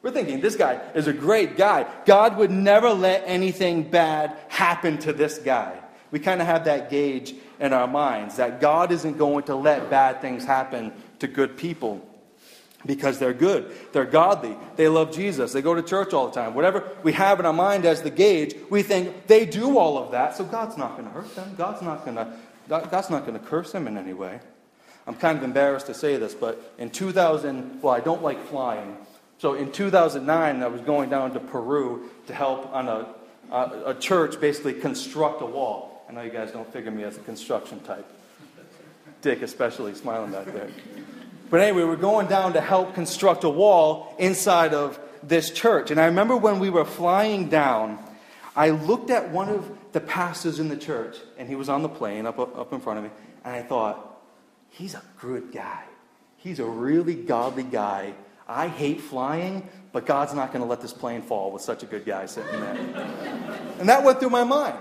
We're 0.00 0.12
thinking 0.12 0.40
this 0.40 0.56
guy 0.56 0.80
is 0.94 1.08
a 1.08 1.12
great 1.12 1.58
guy. 1.58 1.84
God 2.06 2.38
would 2.38 2.50
never 2.50 2.88
let 2.88 3.22
anything 3.26 3.90
bad 3.90 4.34
happen 4.48 4.96
to 5.00 5.12
this 5.12 5.36
guy. 5.36 5.78
We 6.10 6.20
kind 6.20 6.40
of 6.40 6.46
have 6.46 6.64
that 6.64 6.88
gauge 6.88 7.34
in 7.60 7.74
our 7.74 7.86
minds 7.86 8.36
that 8.36 8.62
God 8.62 8.92
isn't 8.92 9.18
going 9.18 9.44
to 9.44 9.54
let 9.54 9.90
bad 9.90 10.22
things 10.22 10.46
happen 10.46 10.94
to 11.18 11.28
good 11.28 11.58
people 11.58 12.00
because 12.86 13.18
they're 13.18 13.34
good, 13.34 13.72
they're 13.92 14.04
godly, 14.04 14.56
they 14.76 14.88
love 14.88 15.12
Jesus, 15.12 15.52
they 15.52 15.62
go 15.62 15.74
to 15.74 15.82
church 15.82 16.12
all 16.12 16.28
the 16.28 16.34
time. 16.34 16.54
Whatever 16.54 16.88
we 17.02 17.12
have 17.12 17.38
in 17.38 17.46
our 17.46 17.52
mind 17.52 17.84
as 17.84 18.02
the 18.02 18.10
gauge, 18.10 18.54
we 18.70 18.82
think 18.82 19.26
they 19.26 19.44
do 19.44 19.78
all 19.78 19.98
of 19.98 20.12
that, 20.12 20.36
so 20.36 20.44
God's 20.44 20.76
not 20.76 20.96
going 20.96 21.04
to 21.04 21.10
hurt 21.10 21.34
them. 21.34 21.54
God's 21.56 21.82
not 21.82 22.04
going 22.04 22.16
to 22.16 22.32
God's 22.68 23.10
not 23.10 23.26
going 23.26 23.38
to 23.38 23.44
curse 23.44 23.72
them 23.72 23.88
in 23.88 23.96
any 23.96 24.12
way. 24.12 24.38
I'm 25.06 25.16
kind 25.16 25.36
of 25.36 25.42
embarrassed 25.42 25.86
to 25.86 25.94
say 25.94 26.16
this, 26.18 26.34
but 26.34 26.72
in 26.78 26.90
2000, 26.90 27.82
well, 27.82 27.92
I 27.92 27.98
don't 27.98 28.22
like 28.22 28.46
flying. 28.46 28.96
So 29.38 29.54
in 29.54 29.72
2009, 29.72 30.62
I 30.62 30.66
was 30.68 30.80
going 30.82 31.10
down 31.10 31.32
to 31.32 31.40
Peru 31.40 32.10
to 32.28 32.34
help 32.34 32.72
on 32.72 32.88
a, 32.88 33.06
a, 33.50 33.94
church 33.94 34.40
basically 34.40 34.74
construct 34.74 35.42
a 35.42 35.46
wall. 35.46 36.04
I 36.08 36.12
know 36.12 36.22
you 36.22 36.30
guys 36.30 36.52
don't 36.52 36.70
figure 36.72 36.92
me 36.92 37.02
as 37.02 37.16
a 37.16 37.20
construction 37.20 37.80
type. 37.80 38.06
Dick, 39.22 39.42
especially, 39.42 39.94
smiling 39.94 40.30
back 40.30 40.46
there. 40.46 40.68
But 41.50 41.60
anyway, 41.60 41.82
we're 41.82 41.96
going 41.96 42.28
down 42.28 42.52
to 42.52 42.60
help 42.60 42.94
construct 42.94 43.42
a 43.42 43.50
wall 43.50 44.14
inside 44.18 44.72
of 44.72 44.98
this 45.22 45.50
church. 45.50 45.90
And 45.90 46.00
I 46.00 46.06
remember 46.06 46.36
when 46.36 46.60
we 46.60 46.70
were 46.70 46.84
flying 46.84 47.48
down, 47.48 47.98
I 48.54 48.70
looked 48.70 49.10
at 49.10 49.30
one 49.30 49.48
of 49.48 49.70
the 49.92 50.00
pastors 50.00 50.60
in 50.60 50.68
the 50.68 50.76
church, 50.76 51.16
and 51.36 51.48
he 51.48 51.56
was 51.56 51.68
on 51.68 51.82
the 51.82 51.88
plane 51.88 52.26
up, 52.26 52.38
up 52.38 52.72
in 52.72 52.80
front 52.80 52.98
of 52.98 53.04
me, 53.04 53.10
and 53.44 53.54
I 53.54 53.62
thought, 53.62 54.22
he's 54.70 54.94
a 54.94 55.02
good 55.20 55.52
guy. 55.52 55.82
He's 56.36 56.60
a 56.60 56.64
really 56.64 57.14
godly 57.14 57.64
guy. 57.64 58.14
I 58.48 58.68
hate 58.68 59.00
flying, 59.00 59.68
but 59.92 60.06
God's 60.06 60.34
not 60.34 60.52
going 60.52 60.62
to 60.62 60.68
let 60.68 60.80
this 60.80 60.92
plane 60.92 61.22
fall 61.22 61.50
with 61.50 61.62
such 61.62 61.82
a 61.82 61.86
good 61.86 62.04
guy 62.04 62.26
sitting 62.26 62.60
there. 62.60 62.76
and 63.78 63.88
that 63.88 64.04
went 64.04 64.20
through 64.20 64.30
my 64.30 64.44
mind. 64.44 64.76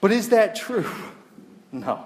But 0.00 0.12
is 0.12 0.28
that 0.30 0.54
true? 0.56 0.86
No. 1.72 2.04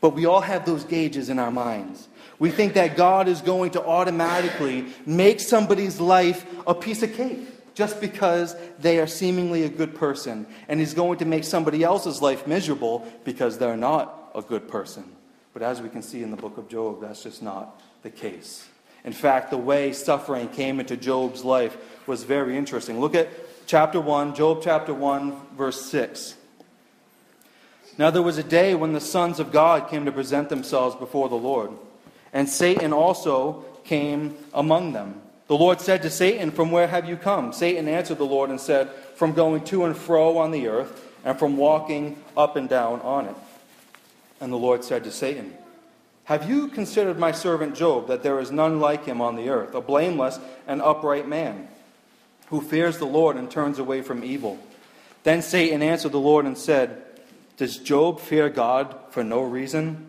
But 0.00 0.14
we 0.14 0.26
all 0.26 0.40
have 0.40 0.66
those 0.66 0.82
gauges 0.82 1.28
in 1.28 1.38
our 1.38 1.52
minds. 1.52 2.08
We 2.42 2.50
think 2.50 2.74
that 2.74 2.96
God 2.96 3.28
is 3.28 3.40
going 3.40 3.70
to 3.70 3.84
automatically 3.84 4.86
make 5.06 5.38
somebody's 5.38 6.00
life 6.00 6.44
a 6.66 6.74
piece 6.74 7.04
of 7.04 7.14
cake 7.14 7.38
just 7.74 8.00
because 8.00 8.56
they 8.80 8.98
are 8.98 9.06
seemingly 9.06 9.62
a 9.62 9.68
good 9.68 9.94
person. 9.94 10.48
And 10.66 10.80
He's 10.80 10.92
going 10.92 11.18
to 11.20 11.24
make 11.24 11.44
somebody 11.44 11.84
else's 11.84 12.20
life 12.20 12.48
miserable 12.48 13.06
because 13.22 13.58
they're 13.58 13.76
not 13.76 14.32
a 14.34 14.42
good 14.42 14.66
person. 14.66 15.04
But 15.52 15.62
as 15.62 15.80
we 15.80 15.88
can 15.88 16.02
see 16.02 16.24
in 16.24 16.32
the 16.32 16.36
book 16.36 16.58
of 16.58 16.68
Job, 16.68 17.00
that's 17.00 17.22
just 17.22 17.44
not 17.44 17.80
the 18.02 18.10
case. 18.10 18.66
In 19.04 19.12
fact, 19.12 19.50
the 19.50 19.56
way 19.56 19.92
suffering 19.92 20.48
came 20.48 20.80
into 20.80 20.96
Job's 20.96 21.44
life 21.44 21.76
was 22.08 22.24
very 22.24 22.56
interesting. 22.56 22.98
Look 22.98 23.14
at 23.14 23.28
chapter 23.68 24.00
1, 24.00 24.34
Job 24.34 24.62
chapter 24.64 24.92
1, 24.92 25.32
verse 25.56 25.80
6. 25.82 26.34
Now 27.98 28.10
there 28.10 28.20
was 28.20 28.36
a 28.36 28.42
day 28.42 28.74
when 28.74 28.94
the 28.94 29.00
sons 29.00 29.38
of 29.38 29.52
God 29.52 29.88
came 29.88 30.06
to 30.06 30.10
present 30.10 30.48
themselves 30.48 30.96
before 30.96 31.28
the 31.28 31.36
Lord, 31.36 31.70
and 32.32 32.48
Satan 32.48 32.92
also 32.92 33.64
came 33.84 34.36
among 34.54 34.92
them. 34.92 35.20
The 35.48 35.56
Lord 35.56 35.80
said 35.80 36.02
to 36.02 36.10
Satan, 36.10 36.50
From 36.50 36.70
where 36.70 36.86
have 36.86 37.08
you 37.08 37.16
come? 37.16 37.52
Satan 37.52 37.88
answered 37.88 38.18
the 38.18 38.24
Lord 38.24 38.50
and 38.50 38.60
said, 38.60 38.88
From 39.16 39.32
going 39.32 39.64
to 39.64 39.84
and 39.84 39.96
fro 39.96 40.38
on 40.38 40.50
the 40.50 40.68
earth, 40.68 41.10
and 41.24 41.38
from 41.38 41.56
walking 41.56 42.16
up 42.36 42.56
and 42.56 42.68
down 42.68 43.00
on 43.02 43.26
it. 43.26 43.36
And 44.40 44.52
the 44.52 44.56
Lord 44.56 44.82
said 44.82 45.04
to 45.04 45.12
Satan, 45.12 45.52
Have 46.24 46.48
you 46.48 46.68
considered 46.68 47.18
my 47.18 47.32
servant 47.32 47.76
Job, 47.76 48.08
that 48.08 48.22
there 48.22 48.40
is 48.40 48.50
none 48.50 48.80
like 48.80 49.04
him 49.04 49.20
on 49.20 49.36
the 49.36 49.50
earth, 49.50 49.74
a 49.74 49.80
blameless 49.80 50.38
and 50.66 50.80
upright 50.80 51.28
man, 51.28 51.68
who 52.46 52.60
fears 52.60 52.98
the 52.98 53.04
Lord 53.04 53.36
and 53.36 53.50
turns 53.50 53.78
away 53.78 54.02
from 54.02 54.24
evil? 54.24 54.58
Then 55.22 55.42
Satan 55.42 55.82
answered 55.82 56.12
the 56.12 56.18
Lord 56.18 56.46
and 56.46 56.56
said, 56.56 57.02
Does 57.56 57.76
Job 57.76 58.20
fear 58.20 58.48
God 58.48 58.94
for 59.10 59.22
no 59.22 59.42
reason? 59.42 60.08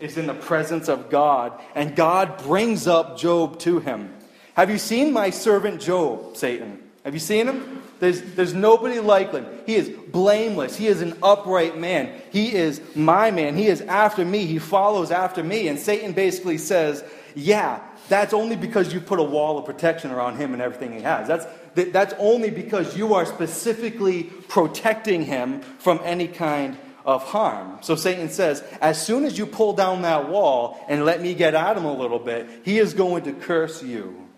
is 0.00 0.16
in 0.16 0.26
the 0.26 0.34
presence 0.34 0.88
of 0.88 1.10
God, 1.10 1.58
and 1.74 1.96
God 1.96 2.42
brings 2.42 2.86
up 2.86 3.18
Job 3.18 3.58
to 3.60 3.80
him. 3.80 4.14
Have 4.54 4.70
you 4.70 4.78
seen 4.78 5.12
my 5.12 5.30
servant 5.30 5.80
Job, 5.80 6.36
Satan? 6.36 6.82
Have 7.04 7.14
you 7.14 7.20
seen 7.20 7.46
him? 7.46 7.82
There's, 8.00 8.20
there's 8.34 8.54
nobody 8.54 9.00
like 9.00 9.32
him. 9.32 9.46
He 9.66 9.74
is 9.74 9.88
blameless. 9.88 10.76
He 10.76 10.86
is 10.86 11.00
an 11.00 11.16
upright 11.22 11.78
man. 11.78 12.12
He 12.30 12.54
is 12.54 12.80
my 12.94 13.30
man. 13.30 13.56
He 13.56 13.66
is 13.66 13.80
after 13.82 14.24
me. 14.24 14.46
He 14.46 14.58
follows 14.58 15.10
after 15.10 15.42
me. 15.42 15.68
And 15.68 15.78
Satan 15.78 16.12
basically 16.12 16.58
says, 16.58 17.04
Yeah, 17.34 17.80
that's 18.08 18.32
only 18.32 18.56
because 18.56 18.92
you 18.92 19.00
put 19.00 19.18
a 19.18 19.24
wall 19.24 19.58
of 19.58 19.64
protection 19.64 20.10
around 20.10 20.36
him 20.36 20.52
and 20.52 20.62
everything 20.62 20.92
he 20.92 21.02
has. 21.02 21.26
That's, 21.26 21.46
that's 21.92 22.14
only 22.18 22.50
because 22.50 22.96
you 22.96 23.14
are 23.14 23.26
specifically 23.26 24.24
protecting 24.48 25.22
him 25.22 25.60
from 25.78 26.00
any 26.04 26.28
kind 26.28 26.76
of 27.08 27.24
harm. 27.24 27.78
So 27.80 27.94
Satan 27.94 28.28
says, 28.28 28.62
as 28.82 29.04
soon 29.04 29.24
as 29.24 29.38
you 29.38 29.46
pull 29.46 29.72
down 29.72 30.02
that 30.02 30.28
wall 30.28 30.78
and 30.90 31.06
let 31.06 31.22
me 31.22 31.32
get 31.32 31.54
at 31.54 31.74
him 31.74 31.86
a 31.86 31.92
little 31.92 32.18
bit, 32.18 32.46
he 32.66 32.78
is 32.78 32.92
going 32.92 33.24
to 33.24 33.32
curse 33.32 33.82
you. 33.82 34.28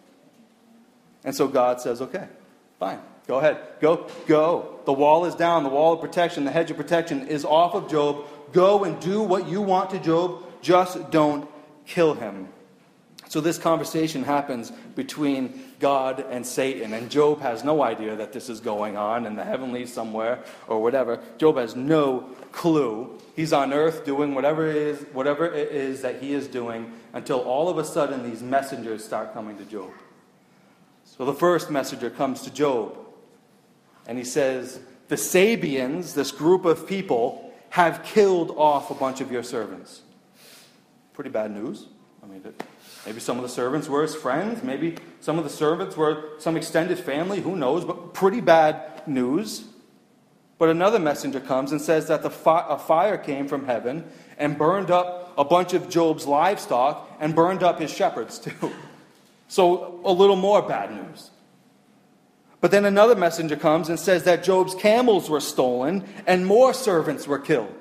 And 1.24 1.34
so 1.34 1.48
God 1.48 1.80
says, 1.80 2.00
okay, 2.00 2.28
fine. 2.78 3.00
Go 3.26 3.38
ahead. 3.38 3.58
Go, 3.80 4.08
go. 4.28 4.78
The 4.84 4.92
wall 4.92 5.24
is 5.24 5.34
down. 5.34 5.64
The 5.64 5.68
wall 5.68 5.94
of 5.94 6.00
protection, 6.00 6.44
the 6.44 6.52
hedge 6.52 6.70
of 6.70 6.76
protection 6.76 7.26
is 7.26 7.44
off 7.44 7.74
of 7.74 7.90
Job. 7.90 8.24
Go 8.52 8.84
and 8.84 9.00
do 9.00 9.20
what 9.20 9.48
you 9.48 9.60
want 9.60 9.90
to 9.90 9.98
Job. 9.98 10.40
Just 10.62 11.10
don't 11.10 11.48
kill 11.86 12.14
him. 12.14 12.50
So 13.30 13.40
this 13.40 13.58
conversation 13.58 14.24
happens 14.24 14.72
between 14.96 15.62
God 15.78 16.24
and 16.30 16.44
Satan. 16.44 16.92
And 16.92 17.10
Job 17.10 17.40
has 17.40 17.62
no 17.62 17.80
idea 17.80 18.16
that 18.16 18.32
this 18.32 18.48
is 18.48 18.58
going 18.58 18.96
on 18.96 19.24
in 19.24 19.36
the 19.36 19.44
heavenlies 19.44 19.92
somewhere 19.92 20.42
or 20.66 20.82
whatever. 20.82 21.20
Job 21.38 21.56
has 21.56 21.76
no 21.76 22.28
clue. 22.52 23.18
He's 23.36 23.52
on 23.52 23.72
earth 23.72 24.04
doing 24.04 24.34
whatever 24.34 24.68
it 24.68 24.76
is, 24.76 25.00
whatever 25.12 25.46
it 25.46 25.72
is 25.72 26.02
that 26.02 26.22
he 26.22 26.34
is 26.34 26.46
doing 26.46 26.92
until 27.12 27.40
all 27.40 27.68
of 27.68 27.78
a 27.78 27.84
sudden 27.84 28.28
these 28.28 28.42
messengers 28.42 29.04
start 29.04 29.32
coming 29.32 29.56
to 29.58 29.64
Job. 29.64 29.90
So 31.04 31.24
the 31.24 31.34
first 31.34 31.70
messenger 31.70 32.10
comes 32.10 32.42
to 32.42 32.52
Job 32.52 32.96
and 34.06 34.18
he 34.18 34.24
says, 34.24 34.80
The 35.08 35.16
Sabeans, 35.16 36.14
this 36.14 36.30
group 36.30 36.64
of 36.64 36.86
people, 36.86 37.52
have 37.70 38.02
killed 38.02 38.52
off 38.56 38.90
a 38.90 38.94
bunch 38.94 39.20
of 39.20 39.30
your 39.30 39.42
servants. 39.42 40.02
Pretty 41.12 41.30
bad 41.30 41.50
news. 41.50 41.86
I 42.22 42.26
mean, 42.26 42.42
maybe 43.06 43.20
some 43.20 43.36
of 43.36 43.42
the 43.42 43.48
servants 43.48 43.88
were 43.88 44.02
his 44.02 44.14
friends. 44.14 44.62
Maybe 44.62 44.96
some 45.20 45.38
of 45.38 45.44
the 45.44 45.50
servants 45.50 45.96
were 45.96 46.30
some 46.38 46.56
extended 46.56 46.98
family. 46.98 47.40
Who 47.40 47.56
knows? 47.56 47.84
But 47.84 48.14
pretty 48.14 48.40
bad 48.40 49.06
news. 49.06 49.64
But 50.60 50.68
another 50.68 50.98
messenger 50.98 51.40
comes 51.40 51.72
and 51.72 51.80
says 51.80 52.08
that 52.08 52.30
fi- 52.30 52.66
a 52.68 52.76
fire 52.76 53.16
came 53.16 53.48
from 53.48 53.64
heaven 53.64 54.04
and 54.36 54.58
burned 54.58 54.90
up 54.90 55.32
a 55.38 55.42
bunch 55.42 55.72
of 55.72 55.88
Job's 55.88 56.26
livestock 56.26 57.10
and 57.18 57.34
burned 57.34 57.62
up 57.62 57.80
his 57.80 57.90
shepherds 57.90 58.38
too. 58.38 58.70
So 59.48 60.00
a 60.04 60.12
little 60.12 60.36
more 60.36 60.62
bad 60.62 60.94
news. 60.94 61.28
But 62.60 62.70
then 62.70 62.84
another 62.84 63.16
messenger 63.16 63.56
comes 63.56 63.88
and 63.88 63.98
says 63.98 64.22
that 64.22 64.44
Job's 64.44 64.76
camels 64.76 65.28
were 65.28 65.40
stolen 65.40 66.04
and 66.24 66.46
more 66.46 66.72
servants 66.72 67.26
were 67.26 67.40
killed. 67.40 67.74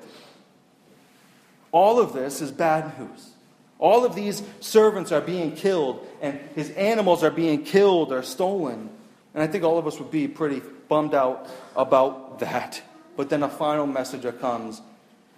All 1.70 2.00
of 2.00 2.12
this 2.12 2.40
is 2.40 2.50
bad 2.50 2.98
news. 2.98 3.30
All 3.78 4.04
of 4.04 4.16
these 4.16 4.42
servants 4.58 5.12
are 5.12 5.20
being 5.20 5.54
killed, 5.54 6.04
and 6.20 6.40
his 6.56 6.70
animals 6.70 7.22
are 7.22 7.30
being 7.30 7.62
killed 7.62 8.12
or 8.12 8.24
stolen. 8.24 8.90
And 9.32 9.42
I 9.44 9.46
think 9.46 9.62
all 9.62 9.78
of 9.78 9.86
us 9.86 10.00
would 10.00 10.10
be 10.10 10.26
pretty 10.26 10.60
bummed 10.88 11.14
out 11.14 11.48
about 11.76 12.29
that. 12.40 12.82
But 13.16 13.30
then 13.30 13.42
a 13.42 13.48
final 13.48 13.86
messenger 13.86 14.32
comes 14.32 14.82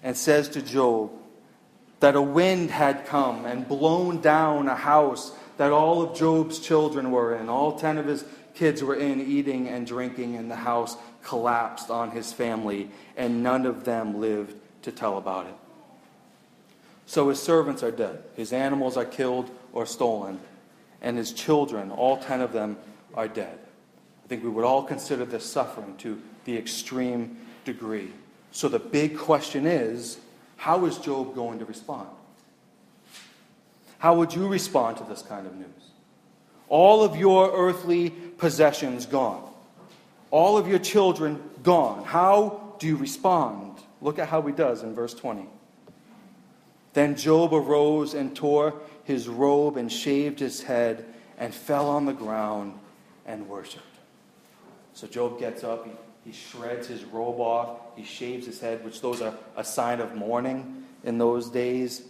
and 0.02 0.16
says 0.16 0.48
to 0.50 0.62
Job 0.62 1.10
that 2.00 2.16
a 2.16 2.22
wind 2.22 2.70
had 2.70 3.06
come 3.06 3.44
and 3.44 3.68
blown 3.68 4.20
down 4.20 4.68
a 4.68 4.74
house 4.74 5.32
that 5.56 5.70
all 5.70 6.02
of 6.02 6.16
Job's 6.16 6.58
children 6.58 7.10
were 7.10 7.36
in. 7.36 7.48
All 7.48 7.78
ten 7.78 7.98
of 7.98 8.06
his 8.06 8.24
kids 8.54 8.82
were 8.82 8.96
in 8.96 9.20
eating 9.20 9.68
and 9.68 9.86
drinking, 9.86 10.36
and 10.36 10.50
the 10.50 10.56
house 10.56 10.96
collapsed 11.22 11.90
on 11.90 12.10
his 12.10 12.32
family, 12.32 12.90
and 13.16 13.42
none 13.42 13.66
of 13.66 13.84
them 13.84 14.20
lived 14.20 14.56
to 14.82 14.90
tell 14.90 15.18
about 15.18 15.46
it. 15.46 15.54
So 17.06 17.28
his 17.28 17.40
servants 17.40 17.82
are 17.82 17.90
dead, 17.90 18.22
his 18.34 18.52
animals 18.52 18.96
are 18.96 19.04
killed 19.04 19.50
or 19.72 19.86
stolen, 19.86 20.40
and 21.00 21.16
his 21.16 21.32
children, 21.32 21.90
all 21.90 22.16
ten 22.16 22.40
of 22.40 22.52
them, 22.52 22.76
are 23.14 23.28
dead 23.28 23.58
I 24.24 24.28
think 24.28 24.44
we 24.44 24.50
would 24.50 24.64
all 24.64 24.84
consider 24.84 25.24
this 25.24 25.44
suffering 25.44 25.96
to 25.98 26.20
the 26.44 26.56
extreme 26.56 27.36
degree. 27.64 28.12
So 28.50 28.68
the 28.68 28.78
big 28.78 29.16
question 29.18 29.66
is 29.66 30.18
how 30.56 30.84
is 30.86 30.98
Job 30.98 31.34
going 31.34 31.58
to 31.58 31.64
respond? 31.64 32.08
How 33.98 34.16
would 34.16 34.34
you 34.34 34.48
respond 34.48 34.96
to 34.98 35.04
this 35.04 35.22
kind 35.22 35.46
of 35.46 35.54
news? 35.54 35.66
All 36.68 37.04
of 37.04 37.16
your 37.16 37.52
earthly 37.52 38.10
possessions 38.10 39.06
gone, 39.06 39.48
all 40.30 40.56
of 40.56 40.66
your 40.66 40.78
children 40.78 41.42
gone. 41.62 42.04
How 42.04 42.74
do 42.78 42.86
you 42.86 42.96
respond? 42.96 43.78
Look 44.00 44.18
at 44.18 44.28
how 44.28 44.42
he 44.42 44.52
does 44.52 44.82
in 44.82 44.94
verse 44.94 45.14
20. 45.14 45.46
Then 46.94 47.16
Job 47.16 47.54
arose 47.54 48.14
and 48.14 48.34
tore 48.34 48.74
his 49.04 49.28
robe 49.28 49.76
and 49.76 49.90
shaved 49.90 50.38
his 50.38 50.62
head 50.62 51.04
and 51.38 51.54
fell 51.54 51.88
on 51.88 52.04
the 52.04 52.12
ground 52.12 52.78
and 53.26 53.48
worshiped. 53.48 53.84
So 54.94 55.06
Job 55.06 55.38
gets 55.38 55.64
up, 55.64 55.88
he, 56.24 56.32
shreds 56.32 56.86
his 56.86 57.04
robe 57.04 57.40
off, 57.40 57.80
he 57.96 58.04
shaves 58.04 58.46
his 58.46 58.60
head, 58.60 58.84
which 58.84 59.00
those 59.00 59.20
are 59.20 59.34
a 59.56 59.64
sign 59.64 60.00
of 60.00 60.14
mourning 60.14 60.84
in 61.04 61.18
those 61.18 61.50
days, 61.50 62.02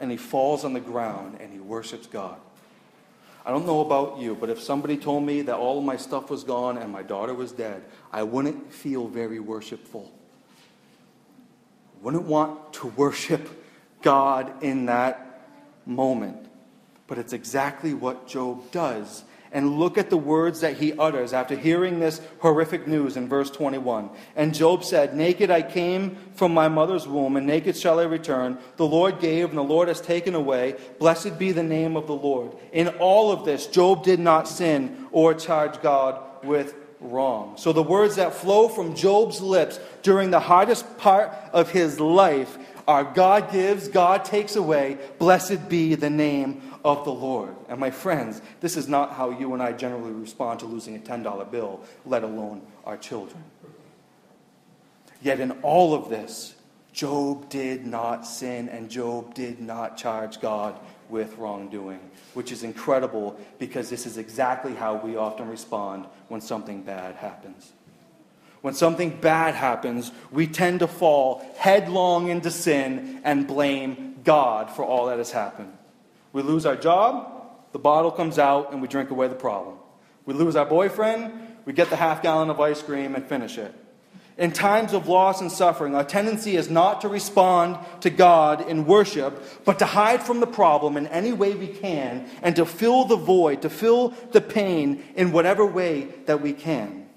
and 0.00 0.10
he 0.10 0.16
falls 0.16 0.64
on 0.64 0.72
the 0.72 0.80
ground 0.80 1.38
and 1.40 1.52
he 1.52 1.58
worships 1.58 2.06
God. 2.06 2.38
I 3.44 3.50
don't 3.50 3.66
know 3.66 3.80
about 3.80 4.18
you, 4.18 4.34
but 4.34 4.50
if 4.50 4.60
somebody 4.60 4.96
told 4.96 5.24
me 5.24 5.42
that 5.42 5.56
all 5.56 5.78
of 5.78 5.84
my 5.84 5.96
stuff 5.96 6.28
was 6.28 6.44
gone 6.44 6.76
and 6.76 6.92
my 6.92 7.02
daughter 7.02 7.32
was 7.32 7.50
dead, 7.50 7.82
I 8.12 8.22
wouldn't 8.22 8.72
feel 8.72 9.08
very 9.08 9.40
worshipful. 9.40 10.12
Wouldn't 12.02 12.24
want 12.24 12.74
to 12.74 12.88
worship 12.88 13.48
God 14.02 14.62
in 14.62 14.86
that 14.86 15.50
moment. 15.86 16.46
But 17.06 17.18
it's 17.18 17.32
exactly 17.32 17.94
what 17.94 18.28
Job 18.28 18.70
does 18.70 19.24
and 19.52 19.78
look 19.78 19.98
at 19.98 20.10
the 20.10 20.16
words 20.16 20.60
that 20.60 20.76
he 20.76 20.92
utters 20.94 21.32
after 21.32 21.56
hearing 21.56 21.98
this 21.98 22.20
horrific 22.40 22.86
news 22.86 23.16
in 23.16 23.28
verse 23.28 23.50
21. 23.50 24.10
And 24.36 24.54
Job 24.54 24.84
said, 24.84 25.14
Naked 25.14 25.50
I 25.50 25.62
came 25.62 26.16
from 26.34 26.52
my 26.52 26.68
mother's 26.68 27.06
womb, 27.06 27.36
and 27.36 27.46
naked 27.46 27.76
shall 27.76 28.00
I 28.00 28.04
return. 28.04 28.58
The 28.76 28.86
Lord 28.86 29.20
gave, 29.20 29.48
and 29.48 29.58
the 29.58 29.62
Lord 29.62 29.88
has 29.88 30.00
taken 30.00 30.34
away. 30.34 30.76
Blessed 30.98 31.38
be 31.38 31.52
the 31.52 31.62
name 31.62 31.96
of 31.96 32.06
the 32.06 32.14
Lord. 32.14 32.52
In 32.72 32.88
all 32.98 33.32
of 33.32 33.44
this, 33.44 33.66
Job 33.66 34.04
did 34.04 34.20
not 34.20 34.48
sin 34.48 35.06
or 35.12 35.34
charge 35.34 35.80
God 35.82 36.44
with 36.44 36.74
wrong. 37.00 37.56
So 37.56 37.72
the 37.72 37.82
words 37.82 38.16
that 38.16 38.34
flow 38.34 38.68
from 38.68 38.94
Job's 38.94 39.40
lips 39.40 39.78
during 40.02 40.30
the 40.30 40.40
hardest 40.40 40.98
part 40.98 41.32
of 41.52 41.70
his 41.70 42.00
life 42.00 42.58
are 42.86 43.04
God 43.04 43.52
gives, 43.52 43.86
God 43.88 44.24
takes 44.24 44.56
away. 44.56 44.98
Blessed 45.18 45.68
be 45.68 45.94
the 45.94 46.10
name 46.10 46.62
of 46.88 47.04
the 47.04 47.12
Lord. 47.12 47.54
And 47.68 47.78
my 47.78 47.90
friends, 47.90 48.40
this 48.60 48.76
is 48.76 48.88
not 48.88 49.12
how 49.12 49.30
you 49.30 49.52
and 49.52 49.62
I 49.62 49.72
generally 49.72 50.12
respond 50.12 50.60
to 50.60 50.66
losing 50.66 50.96
a 50.96 50.98
$10 50.98 51.50
bill, 51.50 51.80
let 52.06 52.24
alone 52.24 52.62
our 52.84 52.96
children. 52.96 53.44
Yet 55.20 55.38
in 55.40 55.52
all 55.62 55.94
of 55.94 56.08
this, 56.08 56.54
Job 56.92 57.50
did 57.50 57.86
not 57.86 58.26
sin 58.26 58.68
and 58.70 58.88
Job 58.88 59.34
did 59.34 59.60
not 59.60 59.98
charge 59.98 60.40
God 60.40 60.78
with 61.10 61.36
wrongdoing, 61.36 62.00
which 62.34 62.52
is 62.52 62.62
incredible 62.62 63.38
because 63.58 63.90
this 63.90 64.06
is 64.06 64.16
exactly 64.16 64.74
how 64.74 64.96
we 64.96 65.16
often 65.16 65.48
respond 65.48 66.06
when 66.28 66.40
something 66.40 66.82
bad 66.82 67.16
happens. 67.16 67.72
When 68.62 68.74
something 68.74 69.10
bad 69.20 69.54
happens, 69.54 70.10
we 70.30 70.46
tend 70.46 70.80
to 70.80 70.88
fall 70.88 71.46
headlong 71.58 72.28
into 72.28 72.50
sin 72.50 73.20
and 73.24 73.46
blame 73.46 74.16
God 74.24 74.70
for 74.70 74.84
all 74.84 75.06
that 75.06 75.18
has 75.18 75.30
happened. 75.30 75.77
We 76.38 76.44
lose 76.44 76.66
our 76.66 76.76
job, 76.76 77.48
the 77.72 77.80
bottle 77.80 78.12
comes 78.12 78.38
out, 78.38 78.72
and 78.72 78.80
we 78.80 78.86
drink 78.86 79.10
away 79.10 79.26
the 79.26 79.34
problem. 79.34 79.74
We 80.24 80.34
lose 80.34 80.54
our 80.54 80.64
boyfriend, 80.64 81.32
we 81.64 81.72
get 81.72 81.90
the 81.90 81.96
half 81.96 82.22
gallon 82.22 82.48
of 82.48 82.60
ice 82.60 82.80
cream 82.80 83.16
and 83.16 83.26
finish 83.26 83.58
it. 83.58 83.74
In 84.36 84.52
times 84.52 84.92
of 84.92 85.08
loss 85.08 85.40
and 85.40 85.50
suffering, 85.50 85.96
our 85.96 86.04
tendency 86.04 86.54
is 86.54 86.70
not 86.70 87.00
to 87.00 87.08
respond 87.08 87.76
to 88.02 88.10
God 88.10 88.68
in 88.68 88.86
worship, 88.86 89.64
but 89.64 89.80
to 89.80 89.84
hide 89.84 90.22
from 90.22 90.38
the 90.38 90.46
problem 90.46 90.96
in 90.96 91.08
any 91.08 91.32
way 91.32 91.56
we 91.56 91.66
can 91.66 92.30
and 92.40 92.54
to 92.54 92.64
fill 92.64 93.04
the 93.04 93.16
void, 93.16 93.62
to 93.62 93.68
fill 93.68 94.10
the 94.30 94.40
pain 94.40 95.02
in 95.16 95.32
whatever 95.32 95.66
way 95.66 96.04
that 96.26 96.40
we 96.40 96.52
can. 96.52 97.08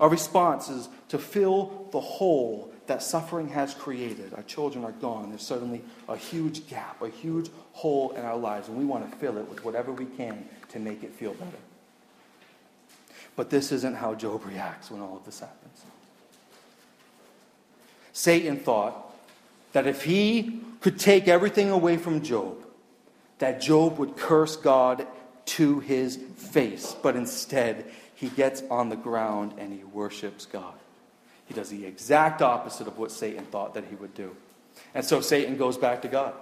Our 0.00 0.08
response 0.08 0.70
is 0.70 0.88
to 1.08 1.18
fill 1.18 1.90
the 1.92 2.00
hole 2.00 2.69
that 2.90 3.04
suffering 3.04 3.48
has 3.50 3.72
created. 3.72 4.34
Our 4.34 4.42
children 4.42 4.84
are 4.84 4.90
gone. 4.90 5.28
There's 5.28 5.46
suddenly 5.46 5.80
a 6.08 6.16
huge 6.16 6.66
gap, 6.66 7.00
a 7.00 7.08
huge 7.08 7.48
hole 7.72 8.10
in 8.16 8.24
our 8.24 8.36
lives, 8.36 8.66
and 8.66 8.76
we 8.76 8.84
want 8.84 9.08
to 9.08 9.16
fill 9.18 9.38
it 9.38 9.48
with 9.48 9.64
whatever 9.64 9.92
we 9.92 10.06
can 10.06 10.44
to 10.70 10.80
make 10.80 11.04
it 11.04 11.12
feel 11.12 11.32
better. 11.34 11.56
But 13.36 13.48
this 13.48 13.70
isn't 13.70 13.94
how 13.94 14.16
Job 14.16 14.44
reacts 14.44 14.90
when 14.90 15.00
all 15.02 15.16
of 15.16 15.24
this 15.24 15.38
happens. 15.38 15.84
Satan 18.12 18.56
thought 18.56 19.14
that 19.72 19.86
if 19.86 20.02
he 20.02 20.58
could 20.80 20.98
take 20.98 21.28
everything 21.28 21.70
away 21.70 21.96
from 21.96 22.22
Job, 22.22 22.56
that 23.38 23.60
Job 23.60 23.98
would 23.98 24.16
curse 24.16 24.56
God 24.56 25.06
to 25.46 25.78
his 25.78 26.16
face. 26.16 26.96
But 27.00 27.14
instead, 27.14 27.88
he 28.16 28.30
gets 28.30 28.64
on 28.68 28.88
the 28.88 28.96
ground 28.96 29.54
and 29.58 29.72
he 29.72 29.84
worships 29.84 30.44
God. 30.44 30.74
He 31.50 31.54
does 31.54 31.68
the 31.68 31.84
exact 31.84 32.42
opposite 32.42 32.86
of 32.86 32.96
what 32.96 33.10
Satan 33.10 33.44
thought 33.46 33.74
that 33.74 33.82
he 33.90 33.96
would 33.96 34.14
do. 34.14 34.36
And 34.94 35.04
so 35.04 35.20
Satan 35.20 35.56
goes 35.56 35.76
back 35.76 36.00
to 36.02 36.08
God, 36.08 36.32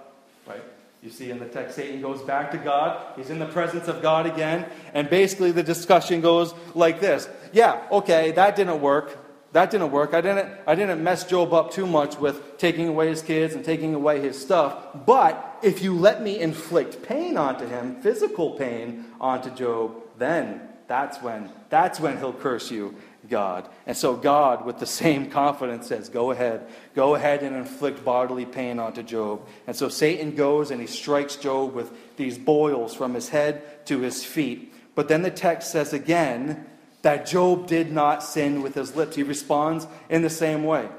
right? 0.47 0.61
You 1.01 1.09
see 1.09 1.31
in 1.31 1.39
the 1.39 1.47
text, 1.47 1.75
Satan 1.75 1.99
goes 1.99 2.21
back 2.21 2.51
to 2.51 2.59
God. 2.59 3.15
He's 3.15 3.31
in 3.31 3.39
the 3.39 3.47
presence 3.47 3.87
of 3.87 4.03
God 4.03 4.27
again. 4.27 4.67
And 4.93 5.09
basically, 5.09 5.51
the 5.51 5.63
discussion 5.63 6.21
goes 6.21 6.53
like 6.75 6.99
this 6.99 7.27
Yeah, 7.51 7.81
okay, 7.91 8.33
that 8.33 8.55
didn't 8.55 8.81
work. 8.81 9.17
That 9.51 9.71
didn't 9.71 9.89
work. 9.89 10.13
I 10.13 10.21
didn't, 10.21 10.47
I 10.67 10.75
didn't 10.75 11.03
mess 11.03 11.23
Job 11.23 11.55
up 11.55 11.71
too 11.71 11.87
much 11.87 12.19
with 12.19 12.59
taking 12.59 12.87
away 12.87 13.07
his 13.07 13.23
kids 13.23 13.55
and 13.55 13.65
taking 13.65 13.95
away 13.95 14.21
his 14.21 14.39
stuff. 14.39 14.77
But 15.07 15.57
if 15.63 15.81
you 15.81 15.95
let 15.95 16.21
me 16.21 16.39
inflict 16.39 17.01
pain 17.01 17.35
onto 17.35 17.65
him, 17.65 17.99
physical 18.03 18.51
pain 18.51 19.05
onto 19.19 19.49
Job, 19.49 19.95
then 20.19 20.61
that's 20.87 21.19
when, 21.21 21.49
that's 21.69 21.99
when 21.99 22.17
he'll 22.17 22.33
curse 22.33 22.69
you, 22.69 22.95
God. 23.27 23.67
And 23.85 23.97
so 23.97 24.15
God, 24.15 24.65
with 24.65 24.79
the 24.79 24.85
same 24.85 25.29
confidence, 25.29 25.87
says, 25.87 26.09
Go 26.09 26.31
ahead. 26.31 26.67
Go 26.95 27.15
ahead 27.15 27.43
and 27.43 27.55
inflict 27.55 28.05
bodily 28.05 28.45
pain 28.45 28.79
onto 28.79 29.03
Job. 29.03 29.45
And 29.67 29.75
so 29.75 29.89
Satan 29.89 30.35
goes 30.35 30.71
and 30.71 30.79
he 30.79 30.87
strikes 30.87 31.35
Job 31.35 31.73
with 31.73 31.91
these 32.17 32.37
boils 32.37 32.93
from 32.95 33.13
his 33.13 33.29
head 33.29 33.85
to 33.87 33.99
his 33.99 34.23
feet. 34.23 34.73
But 34.95 35.07
then 35.07 35.21
the 35.21 35.31
text 35.31 35.71
says 35.71 35.93
again, 35.93 36.65
that 37.01 37.25
Job 37.25 37.67
did 37.67 37.91
not 37.91 38.23
sin 38.23 38.61
with 38.61 38.75
his 38.75 38.95
lips. 38.95 39.15
He 39.15 39.23
responds 39.23 39.87
in 40.09 40.21
the 40.21 40.29
same 40.29 40.63
way. 40.63 40.89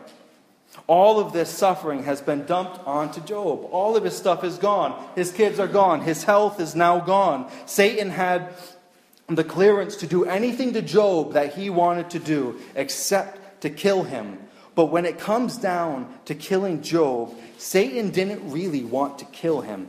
All 0.87 1.19
of 1.19 1.33
this 1.33 1.51
suffering 1.51 2.05
has 2.05 2.21
been 2.21 2.47
dumped 2.47 2.79
onto 2.87 3.21
Job. 3.21 3.69
All 3.71 3.97
of 3.97 4.05
his 4.05 4.17
stuff 4.17 4.45
is 4.45 4.57
gone. 4.57 5.05
His 5.15 5.33
kids 5.33 5.59
are 5.59 5.69
gone. 5.69 6.01
His 6.01 6.25
health 6.25 6.61
is 6.61 6.75
now 6.75 7.01
gone. 7.01 7.51
Satan 7.67 8.11
had 8.11 8.55
the 9.35 9.45
clearance 9.45 9.97
to 9.97 10.07
do 10.07 10.25
anything 10.25 10.73
to 10.73 10.83
Job 10.83 11.35
that 11.35 11.55
he 11.55 11.71
wanted 11.71 12.11
to 12.11 12.19
do 12.19 12.59
except 12.75 13.63
to 13.63 13.71
kill 13.71 14.03
him. 14.03 14.39
But 14.75 14.87
when 14.87 15.05
it 15.05 15.19
comes 15.19 15.57
down 15.57 16.13
to 16.27 16.35
killing 16.35 16.83
Job, 16.83 17.35
Satan 17.59 18.11
didn't 18.11 18.51
really 18.51 18.85
want 18.85 19.19
to 19.19 19.25
kill 19.27 19.61
him. 19.61 19.89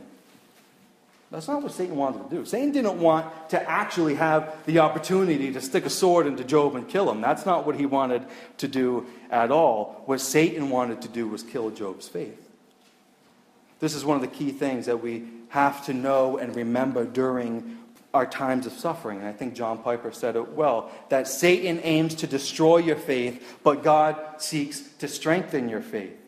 That's 1.30 1.48
not 1.48 1.62
what 1.62 1.72
Satan 1.72 1.96
wanted 1.96 2.28
to 2.28 2.36
do. 2.36 2.44
Satan 2.44 2.72
didn't 2.72 3.00
want 3.00 3.26
to 3.50 3.70
actually 3.70 4.16
have 4.16 4.54
the 4.66 4.80
opportunity 4.80 5.50
to 5.52 5.62
stick 5.62 5.86
a 5.86 5.90
sword 5.90 6.26
into 6.26 6.44
Job 6.44 6.76
and 6.76 6.86
kill 6.86 7.10
him. 7.10 7.22
That's 7.22 7.46
not 7.46 7.66
what 7.66 7.74
he 7.76 7.86
wanted 7.86 8.26
to 8.58 8.68
do 8.68 9.06
at 9.30 9.50
all. 9.50 10.02
What 10.04 10.20
Satan 10.20 10.68
wanted 10.68 11.00
to 11.02 11.08
do 11.08 11.26
was 11.26 11.42
kill 11.42 11.70
Job's 11.70 12.06
faith. 12.06 12.50
This 13.80 13.94
is 13.94 14.04
one 14.04 14.16
of 14.16 14.20
the 14.20 14.28
key 14.28 14.52
things 14.52 14.84
that 14.86 15.02
we 15.02 15.24
have 15.48 15.86
to 15.86 15.94
know 15.94 16.36
and 16.36 16.54
remember 16.54 17.06
during 17.06 17.78
our 18.14 18.26
times 18.26 18.66
of 18.66 18.72
suffering. 18.72 19.18
And 19.18 19.26
I 19.26 19.32
think 19.32 19.54
John 19.54 19.78
Piper 19.78 20.12
said 20.12 20.36
it 20.36 20.52
well 20.52 20.90
that 21.08 21.28
Satan 21.28 21.80
aims 21.82 22.14
to 22.16 22.26
destroy 22.26 22.78
your 22.78 22.96
faith, 22.96 23.58
but 23.62 23.82
God 23.82 24.16
seeks 24.38 24.80
to 24.98 25.08
strengthen 25.08 25.68
your 25.68 25.80
faith. 25.80 26.21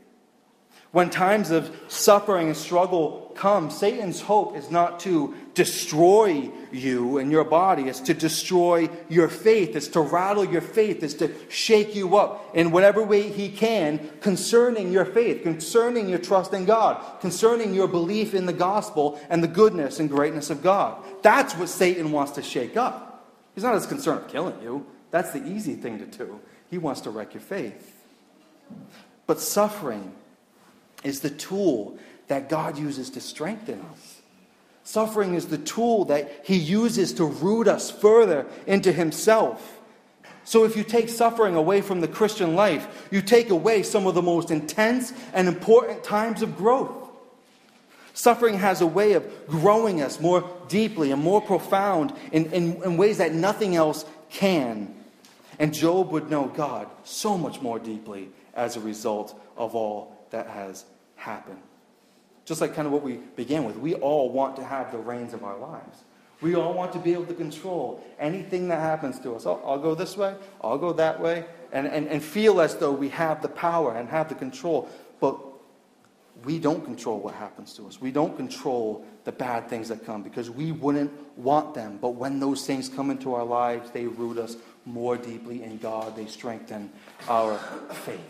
When 0.95 1.11
times 1.11 1.51
of 1.51 1.77
suffering 1.89 2.47
and 2.47 2.57
struggle 2.57 3.33
come, 3.35 3.69
Satan's 3.73 4.21
hope 4.21 4.57
is 4.57 4.71
not 4.71 5.01
to 5.01 5.35
destroy 5.53 6.53
you 6.71 7.19
and 7.19 7.33
your 7.33 7.43
body, 7.43 7.89
it's 7.89 7.99
to 8.03 8.15
destroy 8.15 8.89
your 9.09 9.27
faith, 9.27 9.75
it's 9.75 9.89
to 9.89 10.01
rattle 10.01 10.45
your 10.45 10.61
faith, 10.61 11.03
it's 11.03 11.15
to 11.15 11.35
shake 11.49 11.97
you 11.97 12.17
up 12.17 12.49
in 12.55 12.71
whatever 12.71 13.03
way 13.03 13.29
he 13.29 13.49
can 13.49 14.09
concerning 14.21 14.93
your 14.93 15.05
faith, 15.05 15.43
concerning 15.43 16.09
your 16.09 16.21
trust 16.21 16.53
in 16.53 16.65
God, 16.65 17.03
concerning 17.21 17.75
your 17.75 17.89
belief 17.89 18.33
in 18.33 18.47
the 18.47 18.53
gospel 18.53 19.21
and 19.29 19.43
the 19.43 19.49
goodness 19.49 19.99
and 19.99 20.09
greatness 20.09 20.49
of 20.49 20.63
God. 20.63 20.97
That's 21.23 21.57
what 21.57 21.69
Satan 21.69 22.13
wants 22.13 22.31
to 22.33 22.43
shake 22.43 22.77
up. 22.77 23.35
He's 23.57 23.65
not 23.65 23.75
as 23.75 23.85
concerned 23.85 24.23
with 24.23 24.31
killing 24.31 24.63
you. 24.63 24.87
That's 25.11 25.33
the 25.33 25.45
easy 25.45 25.75
thing 25.75 25.99
to 25.99 26.07
do. 26.07 26.39
He 26.71 26.79
wants 26.79 27.01
to 27.01 27.11
wreck 27.11 27.35
your 27.35 27.41
faith. 27.41 28.01
But 29.27 29.41
suffering 29.41 30.15
is 31.05 31.21
the 31.21 31.31
tool 31.31 31.99
that 32.29 32.49
God 32.49 32.79
uses 32.79 33.11
to 33.11 33.21
strengthen 33.21 33.81
us. 33.93 34.23
Suffering 34.83 35.35
is 35.35 35.47
the 35.47 35.59
tool 35.59 36.07
that 36.07 36.43
He 36.45 36.57
uses 36.57 37.13
to 37.15 37.25
root 37.25 37.69
us 37.69 37.91
further 37.91 38.47
into 38.67 38.93
Himself. 38.93 39.81
So, 40.45 40.65
if 40.65 40.77
you 40.77 40.85
take 40.85 41.09
suffering 41.09 41.55
away 41.55 41.81
from 41.81 42.01
the 42.01 42.09
Christian 42.09 42.55
life, 42.55 43.09
you 43.11 43.23
take 43.23 43.49
away 43.49 43.83
some 43.83 44.07
of 44.07 44.15
the 44.15 44.23
most 44.23 44.51
intense 44.51 45.13
and 45.33 45.49
important 45.49 46.05
times 46.05 46.43
of 46.43 46.57
growth. 46.57 46.93
Suffering 48.13 48.59
has 48.59 48.81
a 48.81 48.87
way 48.87 49.15
of 49.15 49.27
growing 49.49 50.03
us 50.03 50.21
more 50.21 50.49
deeply 50.69 51.11
and 51.11 51.23
more 51.23 51.41
profound 51.41 52.13
in, 52.31 52.53
in, 52.53 52.83
in 52.83 52.97
ways 52.97 53.19
that 53.19 53.33
nothing 53.33 53.75
else 53.75 54.05
can. 54.31 54.95
And 55.59 55.73
Job 55.73 56.11
would 56.13 56.31
know 56.31 56.47
God 56.47 56.89
so 57.05 57.39
much 57.39 57.61
more 57.61 57.79
deeply 57.79 58.29
as 58.55 58.77
a 58.77 58.81
result 58.81 59.41
of 59.57 59.75
all 59.75 60.17
that 60.31 60.47
has 60.49 60.85
happen. 61.25 61.57
Just 62.45 62.61
like 62.61 62.75
kind 62.75 62.87
of 62.87 62.93
what 62.93 63.03
we 63.03 63.15
began 63.37 63.65
with, 63.65 63.77
we 63.77 63.95
all 63.95 64.31
want 64.31 64.57
to 64.57 64.65
have 64.65 64.93
the 64.93 64.99
reins 64.99 65.33
of 65.33 65.43
our 65.43 65.57
lives. 65.59 66.05
We 66.41 66.55
all 66.55 66.75
want 66.75 66.93
to 66.93 66.99
be 66.99 67.15
able 67.15 67.27
to 67.27 67.35
control 67.35 68.05
anything 68.19 68.69
that 68.69 68.81
happens 68.81 69.19
to 69.21 69.35
us. 69.35 69.47
Oh, 69.47 69.63
I'll 69.65 69.79
go 69.79 69.95
this 69.95 70.17
way, 70.17 70.35
I'll 70.63 70.79
go 70.79 70.93
that 70.93 71.21
way, 71.21 71.47
and, 71.73 71.87
and, 71.87 72.07
and 72.07 72.23
feel 72.23 72.61
as 72.61 72.77
though 72.77 72.93
we 72.93 73.09
have 73.11 73.41
the 73.41 73.49
power 73.49 73.97
and 73.97 74.09
have 74.11 74.29
the 74.29 74.35
control. 74.35 74.89
But 75.21 75.39
we 76.45 76.59
don't 76.59 76.85
control 76.85 77.19
what 77.21 77.35
happens 77.35 77.73
to 77.75 77.87
us. 77.87 78.01
We 78.01 78.11
don't 78.11 78.37
control 78.37 79.07
the 79.25 79.33
bad 79.33 79.71
things 79.71 79.89
that 79.89 80.05
come 80.05 80.23
because 80.23 80.51
we 80.51 80.73
wouldn't 80.73 81.13
want 81.39 81.73
them. 81.73 81.99
But 82.01 82.11
when 82.11 82.41
those 82.41 82.67
things 82.67 82.91
come 82.91 83.11
into 83.11 83.35
our 83.35 83.45
lives, 83.45 83.91
they 83.93 84.07
root 84.07 84.37
us 84.37 84.57
more 84.85 85.17
deeply 85.17 85.63
in 85.63 85.79
God, 85.79 86.15
they 86.15 86.27
strengthen 86.27 86.91
our 87.27 87.57
faith. 88.05 88.21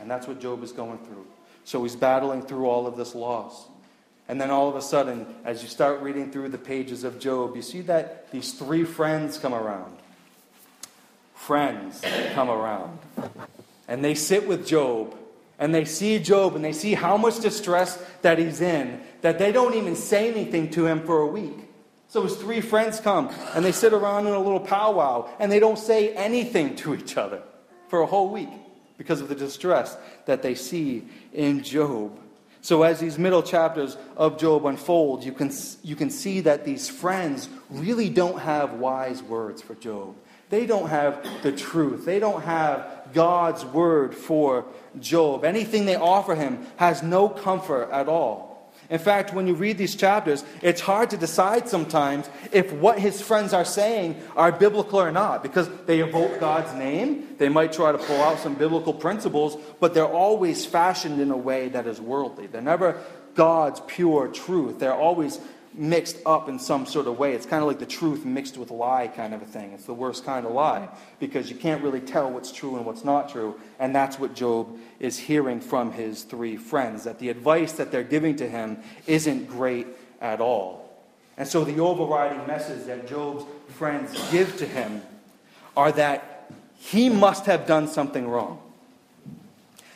And 0.00 0.10
that's 0.10 0.26
what 0.26 0.40
Job 0.40 0.62
is 0.62 0.72
going 0.72 0.98
through. 0.98 1.26
So 1.64 1.82
he's 1.82 1.96
battling 1.96 2.42
through 2.42 2.66
all 2.66 2.86
of 2.86 2.96
this 2.96 3.14
loss. 3.14 3.66
And 4.28 4.40
then 4.40 4.50
all 4.50 4.68
of 4.68 4.76
a 4.76 4.82
sudden, 4.82 5.26
as 5.44 5.62
you 5.62 5.68
start 5.68 6.00
reading 6.00 6.30
through 6.30 6.48
the 6.48 6.58
pages 6.58 7.04
of 7.04 7.18
Job, 7.18 7.56
you 7.56 7.62
see 7.62 7.82
that 7.82 8.30
these 8.30 8.52
three 8.52 8.84
friends 8.84 9.38
come 9.38 9.54
around. 9.54 9.96
Friends 11.34 12.00
come 12.32 12.48
around. 12.48 12.98
And 13.88 14.04
they 14.04 14.14
sit 14.14 14.46
with 14.46 14.66
Job. 14.66 15.16
And 15.58 15.74
they 15.74 15.84
see 15.84 16.18
Job 16.18 16.56
and 16.56 16.64
they 16.64 16.72
see 16.72 16.94
how 16.94 17.16
much 17.16 17.40
distress 17.40 18.02
that 18.22 18.38
he's 18.38 18.60
in, 18.60 19.00
that 19.20 19.38
they 19.38 19.52
don't 19.52 19.74
even 19.74 19.94
say 19.94 20.28
anything 20.28 20.70
to 20.70 20.86
him 20.86 21.04
for 21.04 21.20
a 21.20 21.26
week. 21.26 21.56
So 22.08 22.24
his 22.24 22.36
three 22.36 22.60
friends 22.60 23.00
come 23.00 23.30
and 23.54 23.64
they 23.64 23.72
sit 23.72 23.92
around 23.92 24.26
in 24.26 24.32
a 24.32 24.38
little 24.38 24.60
powwow 24.60 25.30
and 25.38 25.52
they 25.52 25.60
don't 25.60 25.78
say 25.78 26.14
anything 26.14 26.74
to 26.76 26.94
each 26.94 27.16
other 27.16 27.42
for 27.88 28.02
a 28.02 28.06
whole 28.06 28.30
week 28.30 28.50
because 29.02 29.20
of 29.20 29.28
the 29.28 29.34
distress 29.34 29.96
that 30.26 30.42
they 30.42 30.54
see 30.54 31.04
in 31.32 31.60
Job. 31.64 32.16
So, 32.60 32.84
as 32.84 33.00
these 33.00 33.18
middle 33.18 33.42
chapters 33.42 33.96
of 34.16 34.38
Job 34.38 34.64
unfold, 34.66 35.24
you 35.24 35.32
can, 35.32 35.50
you 35.82 35.96
can 35.96 36.08
see 36.08 36.38
that 36.42 36.64
these 36.64 36.88
friends 36.88 37.48
really 37.68 38.08
don't 38.08 38.38
have 38.38 38.74
wise 38.74 39.20
words 39.20 39.60
for 39.60 39.74
Job. 39.74 40.14
They 40.50 40.66
don't 40.66 40.88
have 40.88 41.26
the 41.42 41.50
truth. 41.50 42.04
They 42.04 42.20
don't 42.20 42.42
have 42.42 43.08
God's 43.12 43.64
word 43.64 44.14
for 44.14 44.66
Job. 45.00 45.44
Anything 45.44 45.84
they 45.86 45.96
offer 45.96 46.36
him 46.36 46.64
has 46.76 47.02
no 47.02 47.28
comfort 47.28 47.90
at 47.90 48.06
all. 48.06 48.51
In 48.92 48.98
fact, 48.98 49.32
when 49.32 49.46
you 49.46 49.54
read 49.54 49.78
these 49.78 49.96
chapters, 49.96 50.44
it's 50.60 50.82
hard 50.82 51.08
to 51.10 51.16
decide 51.16 51.66
sometimes 51.66 52.28
if 52.52 52.70
what 52.74 52.98
his 52.98 53.22
friends 53.22 53.54
are 53.54 53.64
saying 53.64 54.20
are 54.36 54.52
biblical 54.52 55.00
or 55.00 55.10
not 55.10 55.42
because 55.42 55.66
they 55.86 56.00
evoke 56.00 56.38
God's 56.38 56.74
name. 56.74 57.34
They 57.38 57.48
might 57.48 57.72
try 57.72 57.90
to 57.90 57.96
pull 57.96 58.20
out 58.20 58.38
some 58.38 58.54
biblical 58.54 58.92
principles, 58.92 59.56
but 59.80 59.94
they're 59.94 60.04
always 60.04 60.66
fashioned 60.66 61.22
in 61.22 61.30
a 61.30 61.36
way 61.36 61.70
that 61.70 61.86
is 61.86 62.02
worldly. 62.02 62.48
They're 62.48 62.60
never 62.60 63.02
God's 63.34 63.80
pure 63.86 64.28
truth. 64.28 64.78
They're 64.78 64.92
always 64.92 65.40
mixed 65.74 66.18
up 66.26 66.48
in 66.48 66.58
some 66.58 66.86
sort 66.86 67.06
of 67.06 67.18
way. 67.18 67.32
It's 67.32 67.46
kind 67.46 67.62
of 67.62 67.68
like 67.68 67.78
the 67.78 67.86
truth 67.86 68.24
mixed 68.24 68.58
with 68.58 68.70
lie 68.70 69.08
kind 69.08 69.32
of 69.32 69.42
a 69.42 69.46
thing. 69.46 69.72
It's 69.72 69.84
the 69.86 69.94
worst 69.94 70.24
kind 70.24 70.46
of 70.46 70.52
lie 70.52 70.88
because 71.18 71.48
you 71.50 71.56
can't 71.56 71.82
really 71.82 72.00
tell 72.00 72.30
what's 72.30 72.52
true 72.52 72.76
and 72.76 72.84
what's 72.84 73.04
not 73.04 73.30
true. 73.30 73.58
And 73.78 73.94
that's 73.94 74.18
what 74.18 74.34
Job 74.34 74.78
is 75.00 75.18
hearing 75.18 75.60
from 75.60 75.92
his 75.92 76.24
three 76.24 76.56
friends 76.56 77.04
that 77.04 77.18
the 77.18 77.30
advice 77.30 77.72
that 77.72 77.90
they're 77.90 78.02
giving 78.02 78.36
to 78.36 78.48
him 78.48 78.78
isn't 79.06 79.48
great 79.48 79.86
at 80.20 80.40
all. 80.40 80.82
And 81.36 81.48
so 81.48 81.64
the 81.64 81.80
overriding 81.80 82.46
message 82.46 82.86
that 82.86 83.08
Job's 83.08 83.44
friends 83.68 84.30
give 84.30 84.56
to 84.58 84.66
him 84.66 85.02
are 85.76 85.92
that 85.92 86.50
he 86.78 87.08
must 87.08 87.46
have 87.46 87.66
done 87.66 87.88
something 87.88 88.28
wrong. 88.28 88.60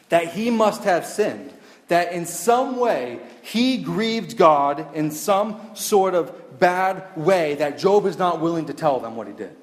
That 0.09 0.29
he 0.29 0.51
must 0.51 0.85
have 0.85 1.05
sinned 1.05 1.53
that 1.89 2.13
in 2.13 2.27
some 2.27 2.77
way 2.77 3.21
he 3.43 3.79
grieved 3.79 4.37
God 4.37 4.95
in 4.95 5.11
some 5.11 5.61
sort 5.75 6.15
of 6.15 6.59
bad 6.59 7.05
way 7.17 7.55
that 7.57 7.79
Job 7.79 8.07
is 8.07 8.19
not 8.19 8.41
willing 8.41 8.67
to 8.67 8.75
tell 8.75 8.99
them 8.99 9.17
what 9.17 9.27
he 9.27 9.33
did. 9.33 9.55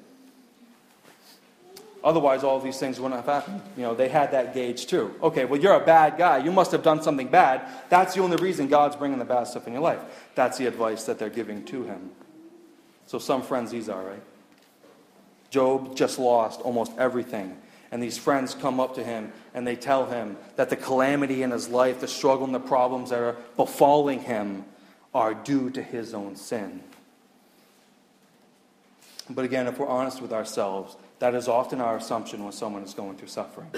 Otherwise, 2.02 2.44
all 2.44 2.60
these 2.60 2.78
things 2.78 3.00
wouldn't 3.00 3.18
have 3.24 3.42
happened. 3.42 3.62
You 3.78 3.84
know, 3.84 3.94
they 3.94 4.08
had 4.08 4.32
that 4.32 4.52
gauge 4.52 4.86
too. 4.86 5.14
Okay, 5.22 5.46
well, 5.46 5.58
you're 5.58 5.74
a 5.74 5.84
bad 5.84 6.18
guy. 6.18 6.36
You 6.36 6.52
must 6.52 6.70
have 6.72 6.82
done 6.82 7.02
something 7.02 7.28
bad. 7.28 7.62
That's 7.88 8.14
the 8.14 8.20
only 8.20 8.36
reason 8.36 8.68
God's 8.68 8.94
bringing 8.94 9.18
the 9.18 9.24
bad 9.24 9.44
stuff 9.44 9.66
in 9.66 9.72
your 9.72 9.80
life. 9.80 10.00
That's 10.34 10.58
the 10.58 10.66
advice 10.66 11.04
that 11.04 11.18
they're 11.18 11.30
giving 11.30 11.64
to 11.64 11.84
him. 11.84 12.10
So, 13.06 13.18
some 13.18 13.42
friends 13.42 13.70
these 13.70 13.88
are, 13.88 14.02
right? 14.02 14.22
Job 15.48 15.96
just 15.96 16.18
lost 16.18 16.60
almost 16.60 16.92
everything 16.98 17.56
and 17.94 18.02
these 18.02 18.18
friends 18.18 18.56
come 18.56 18.80
up 18.80 18.96
to 18.96 19.04
him 19.04 19.32
and 19.54 19.64
they 19.64 19.76
tell 19.76 20.06
him 20.06 20.36
that 20.56 20.68
the 20.68 20.74
calamity 20.74 21.44
in 21.44 21.52
his 21.52 21.68
life, 21.68 22.00
the 22.00 22.08
struggle 22.08 22.44
and 22.44 22.52
the 22.52 22.58
problems 22.58 23.10
that 23.10 23.20
are 23.20 23.36
befalling 23.56 24.18
him 24.18 24.64
are 25.14 25.32
due 25.32 25.70
to 25.70 25.80
his 25.80 26.12
own 26.12 26.34
sin. 26.34 26.80
But 29.30 29.44
again, 29.44 29.68
if 29.68 29.78
we're 29.78 29.86
honest 29.86 30.20
with 30.20 30.32
ourselves, 30.32 30.96
that 31.20 31.36
is 31.36 31.46
often 31.46 31.80
our 31.80 31.96
assumption 31.96 32.42
when 32.42 32.52
someone 32.52 32.82
is 32.82 32.94
going 32.94 33.16
through 33.16 33.28
suffering. 33.28 33.70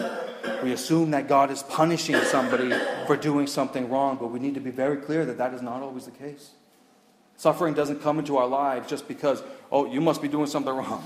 We 0.63 0.73
assume 0.73 1.11
that 1.11 1.29
God 1.29 1.51
is 1.51 1.63
punishing 1.65 2.17
somebody 2.23 2.73
for 3.07 3.19
doing 3.19 3.47
something 3.47 3.91
wrong, 3.91 4.17
but 4.19 4.29
we 4.29 4.41
need 4.41 4.55
to 4.55 4.61
be 4.61 4.71
very 4.71 4.97
clear 4.97 5.27
that 5.27 5.37
that 5.37 5.53
is 5.53 5.61
not 5.61 5.83
always 5.83 6.07
the 6.07 6.11
case. 6.11 6.53
Suffering 7.37 7.75
doesn't 7.75 8.01
come 8.01 8.19
into 8.19 8.39
our 8.39 8.47
lives 8.47 8.89
just 8.89 9.09
because, 9.09 9.43
oh, 9.71 9.85
you 9.85 10.01
must 10.01 10.23
be 10.23 10.29
doing 10.29 10.47
something 10.47 10.75
wrong. 10.75 11.05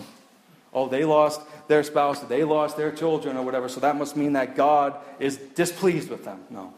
Oh, 0.72 0.88
they 0.88 1.04
lost 1.04 1.40
their 1.68 1.82
spouse, 1.82 2.20
they 2.20 2.44
lost 2.44 2.76
their 2.76 2.92
children, 2.92 3.36
or 3.36 3.44
whatever, 3.44 3.68
so 3.68 3.80
that 3.80 3.96
must 3.96 4.16
mean 4.16 4.34
that 4.34 4.54
God 4.54 4.96
is 5.18 5.36
displeased 5.36 6.10
with 6.10 6.24
them. 6.24 6.44
No, 6.48 6.72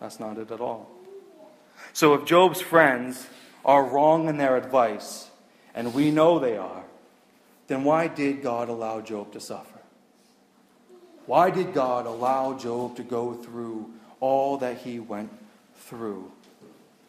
that's 0.00 0.18
not 0.18 0.38
it 0.38 0.50
at 0.50 0.60
all. 0.60 0.88
So 1.92 2.14
if 2.14 2.24
Job's 2.24 2.60
friends 2.60 3.26
are 3.64 3.84
wrong 3.84 4.28
in 4.28 4.38
their 4.38 4.56
advice, 4.56 5.28
and 5.74 5.92
we 5.92 6.10
know 6.10 6.38
they 6.38 6.56
are, 6.56 6.84
then 7.66 7.84
why 7.84 8.08
did 8.08 8.42
God 8.42 8.68
allow 8.68 9.00
Job 9.00 9.32
to 9.32 9.40
suffer? 9.40 9.78
Why 11.26 11.50
did 11.50 11.72
God 11.72 12.06
allow 12.06 12.54
Job 12.54 12.96
to 12.96 13.02
go 13.02 13.34
through 13.34 13.90
all 14.20 14.58
that 14.58 14.78
he 14.78 15.00
went 15.00 15.30
through? 15.76 16.30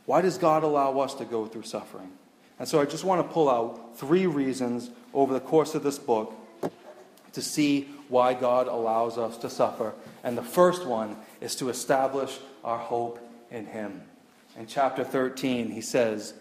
Why 0.05 0.21
does 0.21 0.37
God 0.37 0.63
allow 0.63 0.99
us 0.99 1.13
to 1.15 1.25
go 1.25 1.45
through 1.45 1.63
suffering? 1.63 2.11
And 2.59 2.67
so 2.67 2.79
I 2.79 2.85
just 2.85 3.03
want 3.03 3.25
to 3.25 3.33
pull 3.33 3.49
out 3.49 3.97
three 3.97 4.27
reasons 4.27 4.89
over 5.13 5.33
the 5.33 5.39
course 5.39 5.75
of 5.75 5.83
this 5.83 5.99
book 5.99 6.33
to 7.33 7.41
see 7.41 7.89
why 8.07 8.33
God 8.33 8.67
allows 8.67 9.17
us 9.17 9.37
to 9.39 9.49
suffer. 9.49 9.93
And 10.23 10.37
the 10.37 10.43
first 10.43 10.85
one 10.85 11.17
is 11.41 11.55
to 11.57 11.69
establish 11.69 12.37
our 12.63 12.77
hope 12.77 13.19
in 13.51 13.65
Him. 13.65 14.01
In 14.57 14.67
chapter 14.67 15.03
13, 15.03 15.69
he 15.69 15.81
says, 15.81 16.33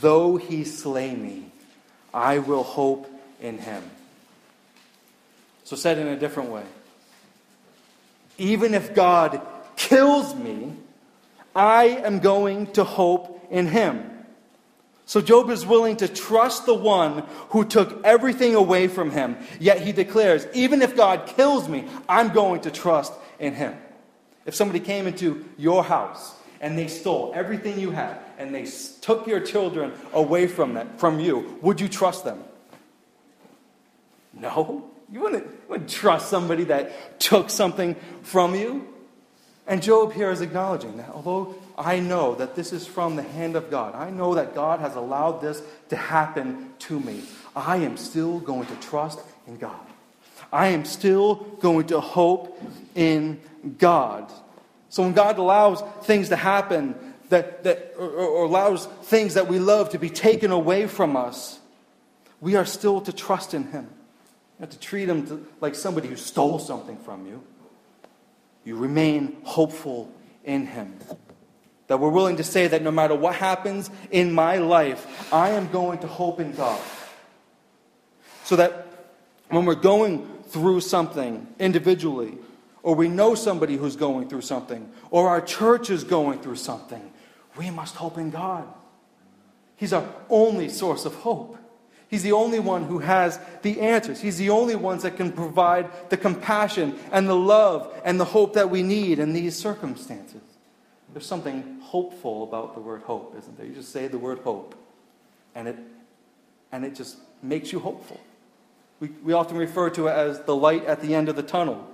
Though 0.00 0.36
he 0.36 0.64
slay 0.64 1.14
me, 1.14 1.52
I 2.12 2.38
will 2.38 2.62
hope 2.62 3.08
in 3.40 3.58
him. 3.58 3.82
So, 5.64 5.76
said 5.76 5.98
in 5.98 6.08
a 6.08 6.16
different 6.16 6.50
way, 6.50 6.64
even 8.38 8.74
if 8.74 8.94
God 8.94 9.40
kills 9.76 10.34
me, 10.34 10.72
I 11.54 11.84
am 11.84 12.18
going 12.18 12.72
to 12.72 12.84
hope 12.84 13.46
in 13.50 13.68
him. 13.68 14.10
So 15.06 15.20
Job 15.20 15.50
is 15.50 15.66
willing 15.66 15.96
to 15.98 16.08
trust 16.08 16.64
the 16.66 16.74
one 16.74 17.24
who 17.50 17.64
took 17.64 18.04
everything 18.04 18.54
away 18.54 18.88
from 18.88 19.10
him. 19.10 19.36
Yet 19.60 19.80
he 19.80 19.92
declares, 19.92 20.46
even 20.54 20.80
if 20.80 20.96
God 20.96 21.26
kills 21.26 21.68
me, 21.68 21.86
I'm 22.08 22.32
going 22.32 22.62
to 22.62 22.70
trust 22.70 23.12
in 23.38 23.54
him. 23.54 23.76
If 24.46 24.54
somebody 24.54 24.80
came 24.80 25.06
into 25.06 25.44
your 25.58 25.84
house 25.84 26.34
and 26.60 26.78
they 26.78 26.88
stole 26.88 27.32
everything 27.34 27.78
you 27.78 27.90
had 27.90 28.18
and 28.38 28.54
they 28.54 28.66
took 29.02 29.26
your 29.26 29.40
children 29.40 29.92
away 30.12 30.46
from 30.46 30.74
them, 30.74 30.88
from 30.96 31.20
you, 31.20 31.58
would 31.60 31.80
you 31.80 31.88
trust 31.88 32.24
them? 32.24 32.42
No. 34.32 34.90
You 35.12 35.20
wouldn't, 35.20 35.44
you 35.44 35.68
wouldn't 35.68 35.90
trust 35.90 36.30
somebody 36.30 36.64
that 36.64 37.20
took 37.20 37.50
something 37.50 37.94
from 38.22 38.54
you. 38.54 38.88
And 39.66 39.82
Job 39.82 40.12
here 40.12 40.30
is 40.30 40.40
acknowledging 40.40 40.96
that 40.96 41.10
although 41.10 41.54
I 41.76 41.98
know 41.98 42.34
that 42.36 42.54
this 42.54 42.72
is 42.72 42.86
from 42.86 43.16
the 43.16 43.22
hand 43.22 43.56
of 43.56 43.70
God, 43.70 43.94
I 43.94 44.10
know 44.10 44.34
that 44.34 44.54
God 44.54 44.80
has 44.80 44.94
allowed 44.94 45.40
this 45.40 45.62
to 45.88 45.96
happen 45.96 46.72
to 46.80 47.00
me, 47.00 47.22
I 47.56 47.76
am 47.78 47.96
still 47.96 48.38
going 48.38 48.66
to 48.66 48.76
trust 48.76 49.20
in 49.46 49.58
God. 49.58 49.80
I 50.52 50.68
am 50.68 50.84
still 50.84 51.36
going 51.60 51.88
to 51.88 52.00
hope 52.00 52.60
in 52.94 53.40
God. 53.78 54.30
So 54.88 55.02
when 55.02 55.12
God 55.12 55.38
allows 55.38 55.82
things 56.04 56.28
to 56.28 56.36
happen 56.36 56.94
that, 57.30 57.64
that 57.64 57.94
or, 57.98 58.08
or 58.08 58.44
allows 58.44 58.86
things 58.86 59.34
that 59.34 59.48
we 59.48 59.58
love 59.58 59.90
to 59.90 59.98
be 59.98 60.10
taken 60.10 60.52
away 60.52 60.86
from 60.86 61.16
us, 61.16 61.58
we 62.40 62.54
are 62.56 62.64
still 62.64 63.00
to 63.00 63.12
trust 63.12 63.54
in 63.54 63.64
Him. 63.64 63.88
Have 64.60 64.70
to 64.70 64.78
treat 64.78 65.08
Him 65.08 65.26
to, 65.26 65.46
like 65.60 65.74
somebody 65.74 66.08
who 66.08 66.16
stole 66.16 66.58
something 66.58 66.96
from 66.98 67.26
you. 67.26 67.42
You 68.64 68.76
remain 68.76 69.38
hopeful 69.42 70.12
in 70.44 70.66
Him. 70.66 70.96
That 71.86 72.00
we're 72.00 72.10
willing 72.10 72.36
to 72.36 72.44
say 72.44 72.66
that 72.66 72.82
no 72.82 72.90
matter 72.90 73.14
what 73.14 73.34
happens 73.34 73.90
in 74.10 74.32
my 74.32 74.56
life, 74.56 75.32
I 75.32 75.50
am 75.50 75.70
going 75.70 75.98
to 75.98 76.06
hope 76.06 76.40
in 76.40 76.52
God. 76.52 76.80
So 78.44 78.56
that 78.56 78.86
when 79.48 79.66
we're 79.66 79.74
going 79.74 80.26
through 80.48 80.80
something 80.80 81.46
individually, 81.58 82.38
or 82.82 82.94
we 82.94 83.08
know 83.08 83.34
somebody 83.34 83.76
who's 83.76 83.96
going 83.96 84.28
through 84.28 84.42
something, 84.42 84.90
or 85.10 85.28
our 85.28 85.40
church 85.40 85.90
is 85.90 86.04
going 86.04 86.40
through 86.40 86.56
something, 86.56 87.12
we 87.56 87.70
must 87.70 87.96
hope 87.96 88.18
in 88.18 88.30
God. 88.30 88.66
He's 89.76 89.92
our 89.92 90.08
only 90.30 90.68
source 90.68 91.04
of 91.04 91.14
hope. 91.14 91.58
He's 92.08 92.22
the 92.22 92.32
only 92.32 92.60
one 92.60 92.84
who 92.84 93.00
has 93.00 93.40
the 93.62 93.80
answers. 93.80 94.20
He's 94.20 94.38
the 94.38 94.50
only 94.50 94.76
one 94.76 94.98
that 94.98 95.16
can 95.16 95.32
provide 95.32 95.90
the 96.10 96.16
compassion 96.16 96.98
and 97.10 97.28
the 97.28 97.34
love 97.34 97.92
and 98.04 98.20
the 98.20 98.24
hope 98.24 98.54
that 98.54 98.70
we 98.70 98.82
need 98.82 99.18
in 99.18 99.32
these 99.32 99.56
circumstances. 99.56 100.42
There's 101.14 101.26
something 101.26 101.78
hopeful 101.80 102.42
about 102.42 102.74
the 102.74 102.80
word 102.80 103.02
hope, 103.02 103.36
isn't 103.38 103.56
there? 103.56 103.64
You 103.64 103.72
just 103.72 103.92
say 103.92 104.08
the 104.08 104.18
word 104.18 104.40
hope, 104.40 104.74
and 105.54 105.68
it, 105.68 105.78
and 106.72 106.84
it 106.84 106.96
just 106.96 107.18
makes 107.40 107.72
you 107.72 107.78
hopeful. 107.78 108.20
We, 108.98 109.08
we 109.22 109.32
often 109.32 109.56
refer 109.56 109.90
to 109.90 110.08
it 110.08 110.10
as 110.10 110.40
the 110.40 110.56
light 110.56 110.84
at 110.86 111.00
the 111.00 111.14
end 111.14 111.28
of 111.28 111.36
the 111.36 111.42
tunnel. 111.44 111.88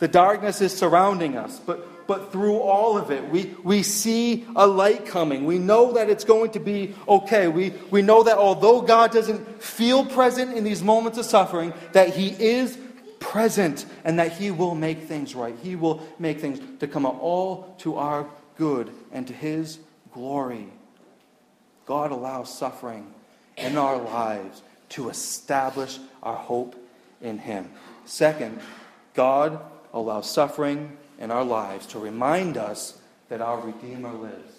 The 0.00 0.08
darkness 0.08 0.60
is 0.60 0.76
surrounding 0.76 1.34
us, 1.34 1.58
but, 1.58 2.06
but 2.06 2.30
through 2.30 2.58
all 2.58 2.98
of 2.98 3.10
it, 3.10 3.30
we, 3.30 3.54
we 3.64 3.82
see 3.82 4.46
a 4.54 4.66
light 4.66 5.06
coming. 5.06 5.46
We 5.46 5.58
know 5.58 5.94
that 5.94 6.10
it's 6.10 6.24
going 6.24 6.50
to 6.50 6.60
be 6.60 6.94
okay. 7.08 7.48
We, 7.48 7.72
we 7.90 8.02
know 8.02 8.22
that 8.22 8.36
although 8.36 8.82
God 8.82 9.12
doesn't 9.12 9.62
feel 9.62 10.04
present 10.04 10.54
in 10.58 10.62
these 10.62 10.82
moments 10.82 11.16
of 11.16 11.24
suffering, 11.24 11.72
that 11.92 12.14
He 12.14 12.28
is 12.28 12.78
present 13.18 13.86
and 14.04 14.18
that 14.18 14.32
He 14.32 14.50
will 14.50 14.74
make 14.74 15.04
things 15.04 15.34
right. 15.34 15.56
He 15.62 15.74
will 15.74 16.06
make 16.18 16.38
things 16.38 16.60
to 16.80 16.86
come 16.86 17.06
out 17.06 17.18
all 17.18 17.74
to 17.78 17.96
our 17.96 18.26
good 18.58 18.90
and 19.12 19.26
to 19.28 19.32
His 19.32 19.78
glory. 20.12 20.66
God 21.86 22.10
allows 22.10 22.56
suffering 22.56 23.14
in 23.56 23.78
our 23.78 23.96
lives 23.96 24.62
to 24.90 25.08
establish 25.08 25.98
our 26.22 26.36
hope 26.36 26.76
in 27.22 27.38
Him. 27.38 27.70
Second, 28.04 28.60
God 29.14 29.58
allows 29.94 30.30
suffering 30.30 30.96
in 31.18 31.30
our 31.30 31.44
lives 31.44 31.86
to 31.86 31.98
remind 31.98 32.56
us 32.56 32.98
that 33.28 33.40
our 33.40 33.60
Redeemer 33.60 34.12
lives. 34.12 34.54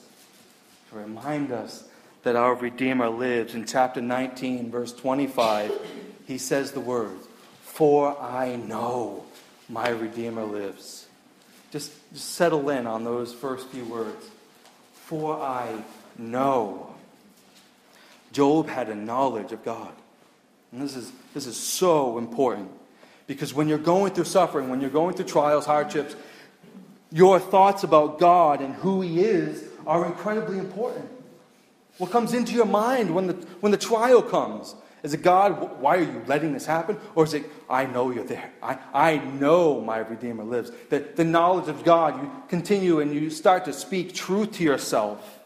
To 0.90 0.98
remind 0.98 1.52
us 1.52 1.84
that 2.24 2.36
our 2.36 2.56
Redeemer 2.56 3.10
lives. 3.10 3.54
In 3.54 3.66
chapter 3.66 4.02
19, 4.02 4.72
verse 4.72 4.94
25, 4.94 5.72
he 6.26 6.38
says 6.38 6.72
the 6.72 6.80
words, 6.80 7.28
For 7.62 8.20
I 8.20 8.56
know 8.56 9.26
my 9.68 9.90
Redeemer 9.90 10.44
lives. 10.44 11.09
Just, 11.71 11.91
just 12.13 12.29
settle 12.34 12.69
in 12.69 12.88
on 12.88 13.03
those 13.03 13.34
first 13.34 13.67
few 13.67 13.86
words. 13.86 14.25
For 14.93 15.39
I 15.39 15.84
know. 16.17 16.95
Job 18.32 18.67
had 18.67 18.89
a 18.89 18.95
knowledge 18.95 19.51
of 19.51 19.63
God. 19.63 19.91
And 20.71 20.82
this 20.82 20.95
is, 20.95 21.12
this 21.34 21.47
is 21.47 21.58
so 21.58 22.17
important. 22.17 22.71
Because 23.27 23.53
when 23.53 23.67
you're 23.67 23.77
going 23.77 24.13
through 24.13 24.25
suffering, 24.25 24.69
when 24.69 24.82
you're 24.82 24.89
going 24.89 25.15
through 25.15 25.25
trials, 25.25 25.65
hardships, 25.65 26.15
your 27.12 27.39
thoughts 27.39 27.84
about 27.84 28.19
God 28.19 28.62
and 28.62 28.75
who 28.75 29.01
He 29.01 29.21
is 29.21 29.63
are 29.88 30.05
incredibly 30.05 30.58
important. 30.58 31.10
What 31.97 32.12
comes 32.12 32.34
into 32.34 32.53
your 32.53 32.65
mind 32.65 33.13
when 33.13 33.27
the, 33.27 33.34
when 33.60 33.71
the 33.71 33.77
trial 33.77 34.21
comes? 34.21 34.75
Is 35.02 35.14
it 35.14 35.22
God, 35.22 35.80
why 35.80 35.98
are 35.98 36.04
you 36.04 36.24
letting 36.28 36.54
this 36.54 36.66
happen? 36.66 36.98
Or 37.16 37.24
is 37.24 37.34
it, 37.34 37.46
I 37.70 37.86
know 37.86 38.12
you're 38.12 38.26
there. 38.26 38.52
I, 38.62 38.78
I 38.94 39.18
know 39.18 39.80
my 39.82 40.00
Redeemer 40.00 40.44
lives. 40.44 40.72
The, 40.90 41.00
the 41.00 41.24
knowledge 41.24 41.70
of 41.70 41.84
God, 41.84 42.22
you 42.22 42.32
continue 42.50 43.00
and 43.00 43.14
you 43.14 43.30
start 43.30 43.66
to 43.66 43.74
speak 43.74 44.14
truth 44.14 44.54
to 44.54 44.64
yourself. 44.64 45.40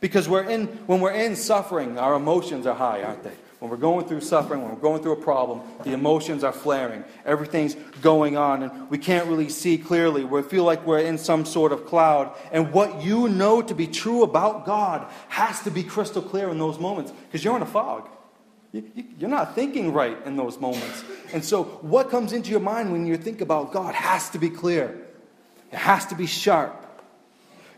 Because 0.00 0.28
we're 0.28 0.44
in, 0.44 0.66
when 0.86 1.00
we're 1.00 1.12
in 1.12 1.34
suffering, 1.34 1.98
our 1.98 2.14
emotions 2.14 2.66
are 2.66 2.74
high, 2.74 3.02
aren't 3.02 3.22
they? 3.22 3.32
When 3.58 3.70
we're 3.70 3.78
going 3.78 4.06
through 4.06 4.20
suffering, 4.20 4.60
when 4.60 4.74
we're 4.74 4.80
going 4.82 5.02
through 5.02 5.12
a 5.12 5.22
problem, 5.22 5.62
the 5.84 5.92
emotions 5.92 6.44
are 6.44 6.52
flaring. 6.52 7.02
Everything's 7.24 7.74
going 8.02 8.36
on, 8.36 8.64
and 8.64 8.90
we 8.90 8.98
can't 8.98 9.26
really 9.26 9.48
see 9.48 9.78
clearly. 9.78 10.22
We 10.22 10.42
feel 10.42 10.64
like 10.64 10.86
we're 10.86 10.98
in 10.98 11.16
some 11.16 11.46
sort 11.46 11.72
of 11.72 11.86
cloud. 11.86 12.36
And 12.52 12.72
what 12.72 13.02
you 13.02 13.30
know 13.30 13.62
to 13.62 13.74
be 13.74 13.86
true 13.86 14.22
about 14.22 14.66
God 14.66 15.10
has 15.28 15.62
to 15.62 15.70
be 15.70 15.82
crystal 15.82 16.20
clear 16.20 16.50
in 16.50 16.58
those 16.58 16.78
moments 16.78 17.12
because 17.12 17.42
you're 17.42 17.56
in 17.56 17.62
a 17.62 17.66
fog. 17.66 18.06
You're 19.18 19.30
not 19.30 19.54
thinking 19.54 19.92
right 19.92 20.16
in 20.26 20.36
those 20.36 20.58
moments. 20.58 21.04
And 21.32 21.44
so, 21.44 21.64
what 21.82 22.10
comes 22.10 22.32
into 22.32 22.50
your 22.50 22.60
mind 22.60 22.90
when 22.90 23.06
you 23.06 23.16
think 23.16 23.40
about 23.40 23.72
God 23.72 23.94
has 23.94 24.30
to 24.30 24.38
be 24.38 24.50
clear, 24.50 24.96
it 25.70 25.78
has 25.78 26.06
to 26.06 26.16
be 26.16 26.26
sharp. 26.26 26.80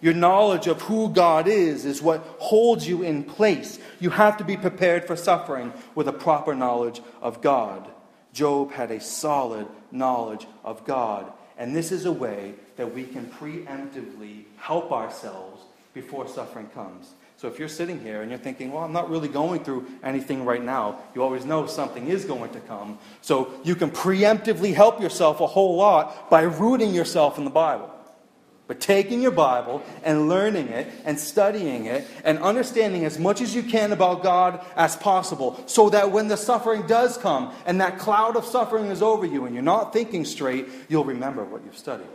Your 0.00 0.14
knowledge 0.14 0.66
of 0.66 0.82
who 0.82 1.08
God 1.08 1.48
is 1.48 1.84
is 1.84 2.02
what 2.02 2.20
holds 2.38 2.86
you 2.86 3.02
in 3.02 3.24
place. 3.24 3.78
You 3.98 4.10
have 4.10 4.36
to 4.38 4.44
be 4.44 4.56
prepared 4.56 5.06
for 5.06 5.16
suffering 5.16 5.72
with 5.94 6.08
a 6.08 6.12
proper 6.12 6.54
knowledge 6.54 7.00
of 7.22 7.40
God. 7.40 7.90
Job 8.32 8.72
had 8.72 8.90
a 8.90 9.00
solid 9.00 9.66
knowledge 9.90 10.46
of 10.64 10.84
God. 10.84 11.32
And 11.58 11.74
this 11.74 11.92
is 11.92 12.04
a 12.04 12.12
way 12.12 12.54
that 12.76 12.94
we 12.94 13.04
can 13.04 13.26
preemptively 13.26 14.44
help 14.58 14.92
ourselves 14.92 15.62
before 15.94 16.28
suffering 16.28 16.68
comes. 16.68 17.14
So 17.38 17.48
if 17.48 17.58
you're 17.58 17.68
sitting 17.68 18.00
here 18.00 18.22
and 18.22 18.30
you're 18.30 18.40
thinking, 18.40 18.72
well, 18.72 18.82
I'm 18.82 18.94
not 18.94 19.10
really 19.10 19.28
going 19.28 19.62
through 19.62 19.86
anything 20.02 20.46
right 20.46 20.62
now, 20.62 20.98
you 21.14 21.22
always 21.22 21.44
know 21.44 21.66
something 21.66 22.08
is 22.08 22.24
going 22.24 22.50
to 22.52 22.60
come. 22.60 22.98
So 23.20 23.50
you 23.62 23.74
can 23.74 23.90
preemptively 23.90 24.72
help 24.72 25.02
yourself 25.02 25.40
a 25.40 25.46
whole 25.46 25.76
lot 25.76 26.30
by 26.30 26.42
rooting 26.42 26.94
yourself 26.94 27.36
in 27.36 27.44
the 27.44 27.50
Bible. 27.50 27.92
But 28.68 28.80
taking 28.80 29.20
your 29.20 29.32
Bible 29.32 29.82
and 30.02 30.28
learning 30.28 30.68
it 30.68 30.88
and 31.04 31.20
studying 31.20 31.84
it 31.86 32.08
and 32.24 32.38
understanding 32.38 33.04
as 33.04 33.18
much 33.18 33.40
as 33.40 33.54
you 33.54 33.62
can 33.62 33.92
about 33.92 34.22
God 34.22 34.64
as 34.74 34.96
possible 34.96 35.62
so 35.66 35.90
that 35.90 36.10
when 36.10 36.28
the 36.28 36.36
suffering 36.36 36.86
does 36.86 37.16
come 37.16 37.54
and 37.64 37.80
that 37.80 37.98
cloud 37.98 38.34
of 38.34 38.44
suffering 38.44 38.86
is 38.86 39.02
over 39.02 39.24
you 39.24 39.44
and 39.44 39.54
you're 39.54 39.62
not 39.62 39.92
thinking 39.92 40.24
straight, 40.24 40.66
you'll 40.88 41.04
remember 41.04 41.44
what 41.44 41.64
you've 41.64 41.78
studied. 41.78 42.08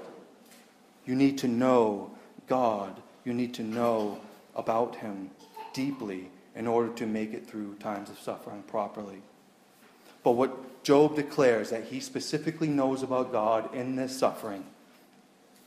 You 1.06 1.16
need 1.16 1.38
to 1.38 1.48
know 1.48 2.12
God. 2.48 3.00
You 3.24 3.34
need 3.34 3.54
to 3.54 3.64
know 3.64 4.20
about 4.56 4.98
Him 4.98 5.32
deeply 5.74 6.30
in 6.56 6.68
order 6.68 6.92
to 6.94 7.06
make 7.06 7.34
it 7.34 7.48
through 7.48 7.76
times 7.76 8.10
of 8.10 8.20
suffering 8.20 8.64
properly. 8.64 9.22
But 10.24 10.32
what 10.32 10.84
Job 10.84 11.16
declares 11.16 11.70
that 11.70 11.86
he 11.86 12.00
specifically 12.00 12.68
knows 12.68 13.04
about 13.04 13.32
God 13.32 13.74
in 13.74 13.96
this 13.96 14.18
suffering 14.18 14.66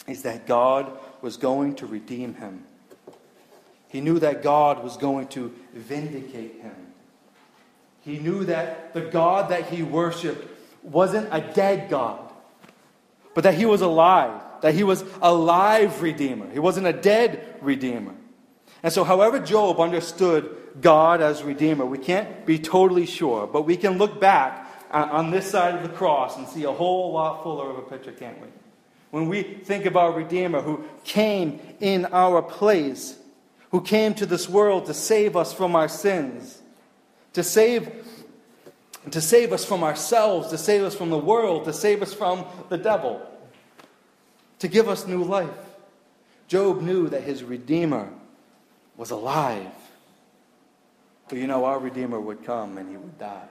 is 0.07 0.23
that 0.23 0.47
God 0.47 0.93
was 1.23 1.37
going 1.37 1.77
to 1.77 1.87
redeem 1.87 2.35
him. 2.35 2.65
He 3.89 4.01
knew 4.01 4.19
that 4.19 4.43
God 4.43 4.83
was 4.83 4.97
going 4.97 5.29
to 5.29 5.55
vindicate 5.73 6.61
him. 6.61 6.75
He 8.05 8.19
knew 8.19 8.45
that 8.45 8.93
the 8.93 9.01
God 9.01 9.51
that 9.51 9.69
he 9.69 9.83
worshiped 9.83 10.47
wasn't 10.83 11.29
a 11.33 11.41
dead 11.41 11.89
God, 11.89 12.21
but 13.35 13.45
that 13.45 13.55
he 13.55 13.65
was 13.65 13.81
alive, 13.81 14.43
that 14.61 14.75
he 14.75 14.85
was 14.85 15.05
a 15.23 15.33
live 15.33 16.03
Redeemer. 16.03 16.51
He 16.51 16.59
wasn't 16.59 16.87
a 16.87 16.93
dead 16.93 17.57
Redeemer. 17.63 18.15
And 18.85 18.93
so, 18.93 19.03
however, 19.03 19.39
Job 19.39 19.81
understood 19.81 20.55
God 20.83 21.23
as 21.23 21.43
Redeemer, 21.43 21.87
we 21.87 21.97
can't 21.97 22.45
be 22.45 22.59
totally 22.59 23.07
sure, 23.07 23.47
but 23.47 23.63
we 23.63 23.79
can 23.79 23.97
look 23.97 24.21
back 24.21 24.71
on 24.91 25.31
this 25.31 25.51
side 25.51 25.75
of 25.75 25.83
the 25.83 25.89
cross 25.89 26.37
and 26.37 26.47
see 26.47 26.65
a 26.65 26.71
whole 26.71 27.13
lot 27.15 27.43
fuller 27.43 27.71
of 27.71 27.79
a 27.79 27.83
picture, 27.83 28.13
can't 28.13 28.39
we? 28.43 28.49
When 29.11 29.31
we 29.31 29.43
think 29.43 29.87
of 29.87 29.97
our 29.97 30.13
Redeemer 30.13 30.61
who 30.61 30.85
came 31.03 31.61
in 31.81 32.05
our 32.13 32.43
place, 32.43 33.17
who 33.71 33.81
came 33.81 34.13
to 34.15 34.27
this 34.27 34.51
world 34.51 34.85
to 34.85 34.93
save 34.93 35.35
us 35.35 35.55
from 35.55 35.75
our 35.75 35.89
sins, 35.89 36.61
to 37.33 37.43
save, 37.43 37.91
to 39.11 39.21
save 39.23 39.55
us 39.55 39.65
from 39.65 39.83
ourselves, 39.83 40.49
to 40.49 40.59
save 40.59 40.83
us 40.83 40.95
from 40.95 41.09
the 41.09 41.19
world, 41.19 41.65
to 41.65 41.73
save 41.73 42.03
us 42.03 42.13
from 42.13 42.45
the 42.69 42.77
devil, 42.77 43.27
to 44.59 44.69
give 44.69 44.91
us 44.91 45.07
new 45.07 45.25
life. 45.25 45.49
Job 46.49 46.83
knew 46.83 47.09
that 47.09 47.23
his 47.23 47.43
Redeemer 47.43 48.11
was 48.97 49.11
alive. 49.11 49.73
But 51.29 51.39
you 51.39 51.47
know, 51.47 51.65
our 51.65 51.79
Redeemer 51.79 52.21
would 52.21 52.45
come 52.45 52.79
and 52.79 52.91
he 52.91 52.97
would 52.97 53.19
die. 53.19 53.49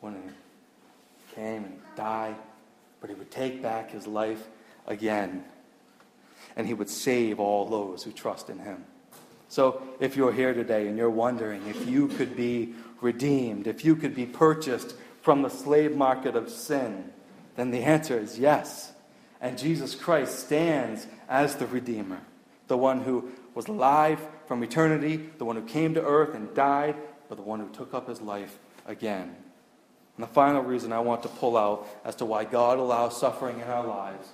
When 0.00 0.14
he 0.14 1.34
came 1.34 1.64
and 1.64 1.80
died, 1.96 2.36
but 3.00 3.10
he 3.10 3.16
would 3.16 3.30
take 3.30 3.62
back 3.62 3.90
his 3.90 4.06
life 4.06 4.46
again. 4.86 5.44
And 6.56 6.66
he 6.66 6.74
would 6.74 6.88
save 6.88 7.38
all 7.38 7.66
those 7.66 8.02
who 8.02 8.12
trust 8.12 8.48
in 8.48 8.58
him. 8.58 8.84
So 9.48 9.82
if 10.00 10.16
you're 10.16 10.32
here 10.32 10.54
today 10.54 10.88
and 10.88 10.96
you're 10.96 11.10
wondering 11.10 11.66
if 11.66 11.88
you 11.88 12.08
could 12.08 12.36
be 12.36 12.74
redeemed, 13.00 13.66
if 13.66 13.84
you 13.84 13.96
could 13.96 14.14
be 14.14 14.26
purchased 14.26 14.94
from 15.22 15.42
the 15.42 15.50
slave 15.50 15.94
market 15.94 16.34
of 16.36 16.50
sin, 16.50 17.12
then 17.56 17.70
the 17.70 17.82
answer 17.82 18.18
is 18.18 18.38
yes. 18.38 18.92
And 19.40 19.58
Jesus 19.58 19.94
Christ 19.94 20.38
stands 20.40 21.06
as 21.28 21.56
the 21.56 21.66
Redeemer, 21.66 22.20
the 22.68 22.76
one 22.76 23.00
who 23.00 23.30
was 23.56 23.68
alive 23.68 24.20
from 24.46 24.62
eternity, 24.62 25.16
the 25.38 25.44
one 25.44 25.56
who 25.56 25.62
came 25.62 25.94
to 25.94 26.04
earth 26.04 26.34
and 26.34 26.54
died, 26.54 26.94
but 27.28 27.36
the 27.36 27.42
one 27.42 27.58
who 27.58 27.68
took 27.70 27.94
up 27.94 28.06
his 28.06 28.20
life 28.20 28.58
again. 28.86 29.34
And 30.16 30.22
the 30.22 30.30
final 30.30 30.62
reason 30.62 30.92
I 30.92 31.00
want 31.00 31.22
to 31.22 31.28
pull 31.28 31.56
out 31.56 31.88
as 32.04 32.14
to 32.16 32.26
why 32.26 32.44
God 32.44 32.78
allows 32.78 33.18
suffering 33.18 33.58
in 33.58 33.66
our 33.66 33.86
lives 33.86 34.28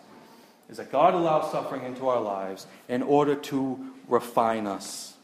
is 0.69 0.79
that 0.79 0.91
God 0.91 1.15
allows 1.15 1.53
suffering 1.53 1.85
into 1.85 2.09
our 2.09 2.21
lives 2.21 2.67
in 2.89 3.01
order 3.01 3.37
to 3.37 3.93
refine 4.09 4.67
us. 4.67 5.15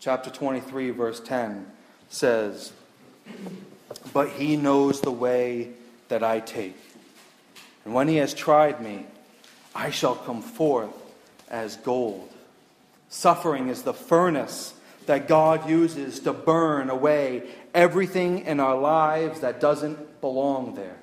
Chapter 0.00 0.30
23, 0.30 0.88
verse 0.88 1.20
10 1.20 1.66
says, 2.08 2.72
But 4.14 4.30
he 4.30 4.56
knows 4.56 5.02
the 5.02 5.10
way 5.10 5.72
that 6.08 6.24
I 6.24 6.40
take. 6.40 6.76
And 7.84 7.92
when 7.92 8.08
he 8.08 8.16
has 8.16 8.32
tried 8.32 8.82
me, 8.82 9.04
I 9.74 9.90
shall 9.90 10.14
come 10.14 10.40
forth 10.40 10.94
as 11.50 11.76
gold. 11.76 12.30
Suffering 13.10 13.68
is 13.68 13.82
the 13.82 13.92
furnace 13.92 14.72
that 15.06 15.26
God 15.26 15.68
uses 15.68 16.20
to 16.20 16.32
burn 16.32 16.88
away 16.88 17.42
everything 17.74 18.46
in 18.46 18.60
our 18.60 18.78
lives 18.78 19.40
that 19.40 19.60
doesn't 19.60 20.20
belong 20.20 20.76
there. 20.76 20.96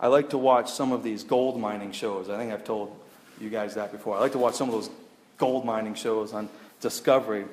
I 0.00 0.06
like 0.08 0.30
to 0.30 0.38
watch 0.38 0.72
some 0.72 0.90
of 0.90 1.02
these 1.02 1.22
gold 1.22 1.60
mining 1.60 1.92
shows. 1.92 2.30
I 2.30 2.38
think 2.38 2.50
I've 2.52 2.64
told 2.64 2.98
you 3.38 3.50
guys 3.50 3.74
that 3.74 3.92
before. 3.92 4.16
I 4.16 4.20
like 4.20 4.32
to 4.32 4.38
watch 4.38 4.54
some 4.54 4.68
of 4.68 4.74
those 4.74 4.90
gold 5.36 5.64
mining 5.66 5.94
shows 5.94 6.32
on 6.32 6.48
Discovery. 6.80 7.44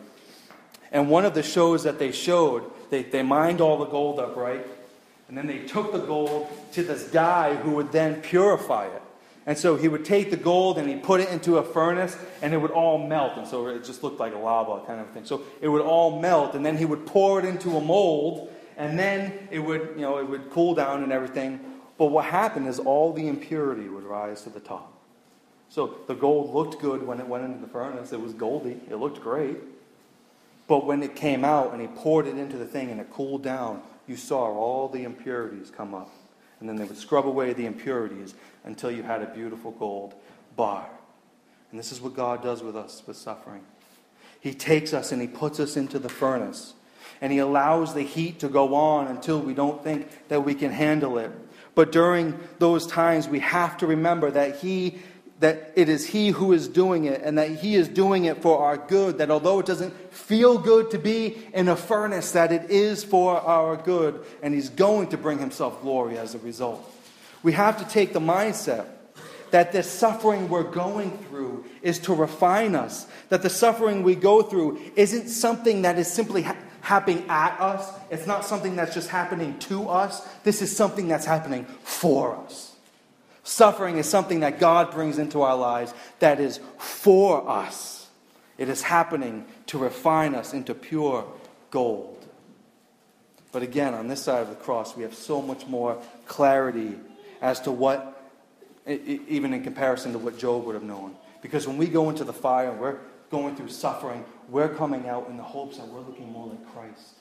And 0.92 1.10
one 1.10 1.26
of 1.26 1.34
the 1.34 1.44
shows 1.44 1.84
that 1.84 2.00
they 2.00 2.12
showed, 2.12 2.64
they, 2.90 3.04
they 3.04 3.22
mined 3.22 3.62
all 3.62 3.78
the 3.78 3.86
gold 3.86 4.20
up, 4.20 4.36
right? 4.36 4.66
And 5.28 5.38
then 5.38 5.46
they 5.46 5.60
took 5.60 5.92
the 5.92 6.00
gold 6.00 6.48
to 6.72 6.82
this 6.82 7.04
guy 7.10 7.56
who 7.56 7.72
would 7.72 7.92
then 7.92 8.22
purify 8.22 8.88
it. 8.88 9.02
And 9.46 9.58
so 9.58 9.76
he 9.76 9.88
would 9.88 10.06
take 10.06 10.30
the 10.30 10.38
gold 10.38 10.78
and 10.78 10.88
he 10.88 10.96
put 10.96 11.22
it 11.22 11.30
into 11.30 11.58
a 11.58 11.64
furnace 11.64 12.18
and 12.42 12.54
it 12.54 12.58
would 12.58 12.72
all 12.72 12.98
melt. 13.08 13.38
And 13.38 13.48
so 13.48 13.68
it 13.68 13.84
just 13.84 14.04
looked 14.04 14.20
like 14.20 14.34
a 14.34 14.38
lava 14.38 14.86
kind 14.86 15.02
of 15.02 15.10
thing. 15.12 15.26
So 15.26 15.44
it 15.62 15.70
would 15.70 15.82
all 15.82 16.20
melt 16.20 16.56
and 16.56 16.66
then 16.66 16.78
he 16.78 16.86
would 16.86 17.06
pour 17.06 17.40
it 17.40 17.46
into 17.46 17.78
a 17.78 17.82
mold 17.82 18.54
and 18.78 18.98
then 18.98 19.48
it 19.52 19.60
would, 19.60 19.94
you 19.96 20.02
know, 20.02 20.20
it 20.20 20.28
would 20.28 20.50
cool 20.52 20.76
down 20.76 21.04
and 21.04 21.12
everything. 21.12 21.60
But 21.98 22.06
what 22.06 22.26
happened 22.26 22.68
is 22.68 22.80
all 22.80 23.12
the 23.12 23.28
impurity 23.28 23.90
would 23.90 24.04
rise 24.04 24.44
to 24.44 24.50
the 24.50 24.60
top. 24.60 24.94
So 25.70 26.00
the 26.08 26.16
gold 26.16 26.54
looked 26.54 26.82
good 26.82 27.06
when 27.06 27.20
it 27.20 27.28
went 27.28 27.46
into 27.46 27.60
the 27.60 27.68
furnace. 27.68 28.12
It 28.12 28.22
was 28.22 28.34
goldy. 28.34 28.80
It 28.90 28.96
looked 28.96 29.22
great. 29.22 29.58
But 30.68 30.86
when 30.86 31.02
it 31.04 31.16
came 31.16 31.44
out 31.44 31.74
and 31.74 31.82
he 31.82 31.88
poured 31.88 32.28
it 32.28 32.38
into 32.38 32.58
the 32.58 32.66
thing 32.66 32.92
and 32.92 33.02
it 33.02 33.12
cooled 33.12 33.44
down, 33.44 33.82
you 34.08 34.16
saw 34.16 34.46
all 34.46 34.88
the 34.88 35.04
impurities 35.04 35.72
come 35.76 35.94
up. 35.94 36.12
And 36.60 36.68
then 36.68 36.76
they 36.76 36.84
would 36.84 36.98
scrub 36.98 37.26
away 37.26 37.54
the 37.54 37.66
impurities 37.66 38.34
until 38.64 38.92
you 38.92 39.04
had 39.04 39.22
a 39.22 39.28
beautiful 39.28 39.72
gold 39.72 40.14
bar. 40.56 40.90
And 41.72 41.80
this 41.80 41.92
is 41.92 42.02
what 42.02 42.16
God 42.16 42.44
does 42.44 42.62
with 42.62 42.76
us 42.76 43.04
with 43.06 43.18
suffering. 43.18 43.62
He 44.40 44.54
takes 44.54 44.94
us 44.94 45.12
and 45.12 45.22
He 45.22 45.28
puts 45.28 45.60
us 45.60 45.78
into 45.78 46.00
the 46.00 46.10
furnace. 46.10 46.74
And 47.22 47.32
He 47.32 47.40
allows 47.40 47.94
the 47.94 48.02
heat 48.02 48.40
to 48.40 48.50
go 48.50 48.76
on 48.76 49.08
until 49.08 49.40
we 49.40 49.54
don't 49.54 49.84
think 49.84 50.28
that 50.30 50.42
we 50.42 50.54
can 50.54 50.72
handle 50.72 51.18
it. 51.18 51.32
But 51.76 51.92
during 51.92 52.40
those 52.58 52.88
times, 52.88 53.28
we 53.28 53.40
have 53.40 53.78
to 53.78 53.88
remember 53.88 54.32
that 54.32 54.58
He 54.58 55.00
that 55.40 55.72
it 55.76 55.90
is 55.90 56.06
He 56.06 56.30
who 56.30 56.54
is 56.54 56.68
doing 56.68 57.06
it 57.06 57.22
and 57.24 57.38
that 57.38 57.50
He 57.50 57.76
is 57.76 57.88
doing 57.88 58.26
it 58.26 58.42
for 58.42 58.60
our 58.60 58.78
good. 58.78 59.18
That 59.18 59.32
although 59.32 59.60
it 59.60 59.66
doesn't 59.66 59.94
feel 60.14 60.58
good 60.58 60.92
to 60.92 61.00
be 61.00 61.38
in 61.54 61.70
a 61.70 61.76
furnace, 61.76 62.32
that 62.34 62.52
it 62.52 62.70
is 62.70 63.04
for 63.04 63.40
our 63.40 63.78
good 63.78 64.24
and 64.42 64.54
He's 64.54 64.70
going 64.70 65.08
to 65.10 65.18
bring 65.18 65.40
Himself 65.40 65.82
glory 65.82 66.18
as 66.18 66.36
a 66.36 66.40
result. 66.40 66.84
We 67.42 67.54
have 67.54 67.78
to 67.80 67.86
take 67.88 68.14
the 68.14 68.20
mindset 68.20 68.86
that 69.52 69.72
the 69.72 69.82
suffering 69.82 70.50
we're 70.50 70.64
going 70.64 71.18
through 71.30 71.66
is 71.82 72.00
to 72.00 72.14
refine 72.14 72.76
us, 72.76 73.08
that 73.30 73.42
the 73.42 73.50
suffering 73.50 74.04
we 74.04 74.16
go 74.16 74.42
through 74.42 74.80
isn't 74.96 75.28
something 75.28 75.84
that 75.84 75.98
is 75.98 76.12
simply 76.12 76.44
ha- 76.44 76.56
happening 76.82 77.26
at 77.30 77.60
us, 77.60 77.92
it's 78.10 78.28
not 78.28 78.46
something 78.46 78.76
that's 78.76 78.94
just 78.94 79.10
happening 79.10 79.58
to 79.60 79.88
us. 79.90 80.22
This 80.44 80.62
is 80.62 80.76
something 80.76 81.08
that's 81.08 81.26
happening 81.26 81.66
for 81.84 82.36
us. 82.36 82.69
Suffering 83.50 83.98
is 83.98 84.08
something 84.08 84.42
that 84.42 84.60
God 84.60 84.92
brings 84.92 85.18
into 85.18 85.42
our 85.42 85.58
lives 85.58 85.92
that 86.20 86.40
is 86.40 86.60
for 86.78 87.50
us. 87.50 88.08
It 88.60 88.70
is 88.70 88.84
happening 88.84 89.44
to 89.66 89.80
refine 89.80 90.36
us 90.36 90.54
into 90.54 90.76
pure 90.76 91.26
gold. 91.72 92.24
But 93.52 93.64
again, 93.64 93.96
on 93.96 94.08
this 94.08 94.22
side 94.22 94.44
of 94.44 94.50
the 94.50 94.56
cross, 94.56 94.96
we 94.96 95.02
have 95.02 95.16
so 95.16 95.42
much 95.42 95.66
more 95.66 96.00
clarity 96.28 96.94
as 97.42 97.60
to 97.62 97.72
what 97.72 98.22
even 98.86 99.52
in 99.56 99.64
comparison 99.64 100.12
to 100.14 100.20
what 100.20 100.38
Job 100.38 100.64
would 100.66 100.76
have 100.76 100.84
known. 100.84 101.16
Because 101.42 101.68
when 101.68 101.78
we 101.78 101.88
go 101.88 102.12
into 102.12 102.24
the 102.24 102.32
fire 102.32 102.70
and 102.70 102.80
we're 102.80 103.00
going 103.32 103.56
through 103.56 103.70
suffering, 103.70 104.24
we're 104.48 104.70
coming 104.70 105.10
out 105.10 105.28
in 105.28 105.38
the 105.38 105.44
hopes 105.44 105.78
that 105.78 105.88
we're 105.88 106.02
looking 106.02 106.32
more 106.32 106.46
like 106.46 106.72
Christ. 106.72 107.16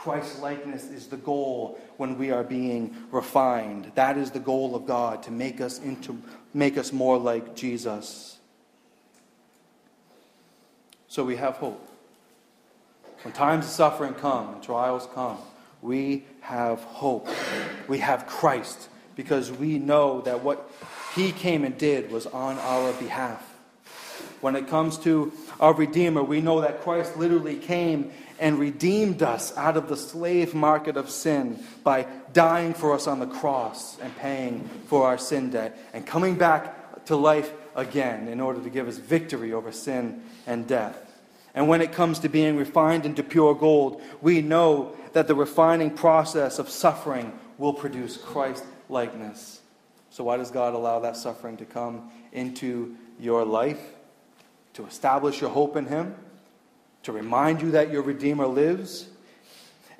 Christ's 0.00 0.40
likeness 0.40 0.84
is 0.84 1.08
the 1.08 1.18
goal 1.18 1.78
when 1.98 2.16
we 2.16 2.30
are 2.30 2.42
being 2.42 2.96
refined. 3.10 3.92
That 3.96 4.16
is 4.16 4.30
the 4.30 4.40
goal 4.40 4.74
of 4.74 4.86
God 4.86 5.22
to 5.24 5.30
make 5.30 5.60
us 5.60 5.78
into 5.78 6.18
make 6.54 6.78
us 6.78 6.90
more 6.90 7.18
like 7.18 7.54
Jesus. 7.54 8.38
So 11.06 11.22
we 11.22 11.36
have 11.36 11.56
hope. 11.56 11.86
When 13.24 13.34
times 13.34 13.66
of 13.66 13.72
suffering 13.72 14.14
come 14.14 14.54
and 14.54 14.62
trials 14.62 15.06
come, 15.12 15.36
we 15.82 16.24
have 16.40 16.78
hope. 16.80 17.28
We 17.86 17.98
have 17.98 18.26
Christ 18.26 18.88
because 19.16 19.52
we 19.52 19.78
know 19.78 20.22
that 20.22 20.42
what 20.42 20.70
he 21.14 21.30
came 21.30 21.62
and 21.62 21.76
did 21.76 22.10
was 22.10 22.24
on 22.24 22.58
our 22.60 22.94
behalf. 22.94 23.46
When 24.40 24.56
it 24.56 24.66
comes 24.66 24.96
to 25.00 25.30
our 25.60 25.74
Redeemer, 25.74 26.22
we 26.22 26.40
know 26.40 26.62
that 26.62 26.80
Christ 26.80 27.18
literally 27.18 27.56
came 27.56 28.12
and 28.40 28.58
redeemed 28.58 29.22
us 29.22 29.56
out 29.56 29.76
of 29.76 29.88
the 29.88 29.96
slave 29.96 30.54
market 30.54 30.96
of 30.96 31.10
sin 31.10 31.62
by 31.84 32.06
dying 32.32 32.72
for 32.72 32.94
us 32.94 33.06
on 33.06 33.20
the 33.20 33.26
cross 33.26 33.98
and 34.00 34.16
paying 34.16 34.68
for 34.86 35.06
our 35.06 35.18
sin 35.18 35.50
debt 35.50 35.78
and 35.92 36.06
coming 36.06 36.34
back 36.34 37.04
to 37.04 37.14
life 37.14 37.52
again 37.76 38.28
in 38.28 38.40
order 38.40 38.60
to 38.60 38.70
give 38.70 38.88
us 38.88 38.96
victory 38.96 39.52
over 39.52 39.70
sin 39.70 40.22
and 40.46 40.66
death. 40.66 40.96
And 41.54 41.68
when 41.68 41.82
it 41.82 41.92
comes 41.92 42.20
to 42.20 42.28
being 42.28 42.56
refined 42.56 43.04
into 43.04 43.22
pure 43.22 43.54
gold, 43.54 44.00
we 44.22 44.40
know 44.40 44.96
that 45.12 45.26
the 45.28 45.34
refining 45.34 45.90
process 45.90 46.58
of 46.58 46.70
suffering 46.70 47.38
will 47.58 47.74
produce 47.74 48.16
Christ 48.16 48.64
likeness. 48.88 49.60
So, 50.10 50.24
why 50.24 50.36
does 50.36 50.50
God 50.50 50.74
allow 50.74 51.00
that 51.00 51.16
suffering 51.16 51.56
to 51.58 51.64
come 51.64 52.10
into 52.32 52.96
your 53.18 53.44
life? 53.44 53.80
To 54.74 54.86
establish 54.86 55.40
your 55.40 55.50
hope 55.50 55.76
in 55.76 55.86
Him, 55.86 56.14
to 57.02 57.12
remind 57.12 57.62
you 57.62 57.70
that 57.72 57.90
your 57.90 58.02
Redeemer 58.02 58.46
lives, 58.46 59.06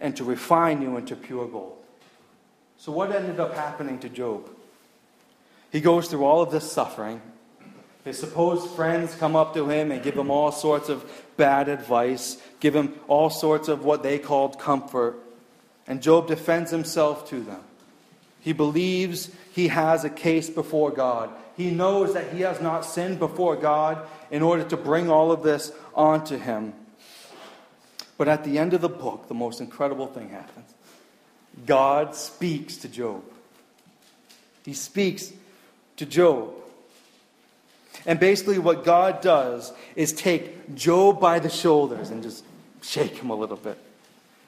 and 0.01 0.17
to 0.17 0.25
refine 0.25 0.83
you 0.83 0.97
into 0.97 1.15
pure 1.15 1.47
gold. 1.47 1.77
So, 2.79 2.93
what 2.93 3.13
ended 3.13 3.39
up 3.39 3.55
happening 3.55 3.99
to 4.01 4.09
Job? 4.09 4.49
He 5.71 5.81
goes 5.81 6.09
through 6.09 6.25
all 6.25 6.43
of 6.43 6.51
this 6.51 6.71
suffering. 6.71 7.21
His 8.05 8.19
supposed 8.19 8.71
friends 8.71 9.15
come 9.15 9.37
up 9.37 9.53
to 9.55 9.69
him 9.69 9.93
and 9.93 10.03
give 10.03 10.17
him 10.17 10.31
all 10.31 10.53
sorts 10.53 10.89
of 10.89 11.05
bad 11.37 11.69
advice, 11.69 12.39
give 12.59 12.75
him 12.75 12.95
all 13.09 13.29
sorts 13.29 13.69
of 13.69 13.85
what 13.85 14.03
they 14.03 14.19
called 14.19 14.59
comfort. 14.59 15.17
And 15.87 16.03
Job 16.03 16.27
defends 16.27 16.71
himself 16.71 17.29
to 17.29 17.41
them. 17.41 17.61
He 18.41 18.55
believes 18.55 19.31
he 19.53 19.69
has 19.69 20.05
a 20.05 20.11
case 20.11 20.49
before 20.49 20.91
God. 20.91 21.31
He 21.57 21.71
knows 21.71 22.15
that 22.15 22.33
he 22.33 22.41
has 22.41 22.61
not 22.61 22.87
sinned 22.87 23.19
before 23.19 23.57
God 23.57 24.07
in 24.31 24.43
order 24.43 24.65
to 24.65 24.77
bring 24.79 25.11
all 25.11 25.31
of 25.31 25.43
this 25.43 25.73
onto 25.95 26.39
him. 26.39 26.73
But 28.21 28.29
at 28.29 28.45
the 28.45 28.59
end 28.59 28.75
of 28.75 28.83
the 28.83 28.89
book, 28.91 29.29
the 29.29 29.35
most 29.35 29.63
incredible 29.63 30.07
thing 30.07 30.29
happens. 30.29 30.75
God 31.65 32.15
speaks 32.15 32.77
to 32.77 32.89
Job. 32.89 33.23
He 34.63 34.75
speaks 34.75 35.33
to 35.97 36.05
Job. 36.05 36.53
And 38.05 38.21
basically, 38.21 38.59
what 38.59 38.85
God 38.85 39.23
does 39.23 39.73
is 39.97 40.13
take 40.13 40.75
Job 40.75 41.19
by 41.19 41.39
the 41.39 41.49
shoulders 41.49 42.11
and 42.11 42.23
just 42.23 42.45
shake 42.83 43.17
him 43.17 43.31
a 43.31 43.35
little 43.35 43.57
bit. 43.57 43.79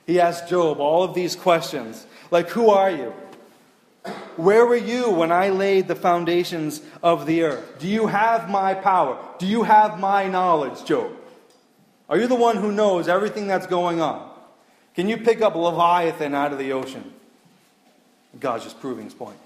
He 0.06 0.20
asks 0.20 0.50
Job 0.50 0.78
all 0.78 1.02
of 1.02 1.14
these 1.14 1.34
questions 1.34 2.06
like, 2.30 2.50
Who 2.50 2.68
are 2.68 2.90
you? 2.90 3.14
Where 4.36 4.66
were 4.66 4.76
you 4.76 5.08
when 5.08 5.32
I 5.32 5.48
laid 5.48 5.88
the 5.88 5.94
foundations 5.94 6.82
of 7.02 7.24
the 7.24 7.44
earth? 7.44 7.78
Do 7.78 7.88
you 7.88 8.06
have 8.08 8.50
my 8.50 8.74
power? 8.74 9.16
Do 9.38 9.46
you 9.46 9.62
have 9.62 9.98
my 9.98 10.28
knowledge, 10.28 10.84
Job? 10.84 11.21
Are 12.12 12.18
you 12.18 12.26
the 12.26 12.34
one 12.34 12.58
who 12.58 12.70
knows 12.70 13.08
everything 13.08 13.46
that's 13.46 13.66
going 13.66 14.02
on? 14.02 14.30
Can 14.94 15.08
you 15.08 15.16
pick 15.16 15.40
up 15.40 15.54
Leviathan 15.54 16.34
out 16.34 16.52
of 16.52 16.58
the 16.58 16.74
ocean? 16.74 17.10
God's 18.38 18.64
just 18.64 18.78
proving 18.82 19.06
his 19.06 19.14
point. 19.14 19.38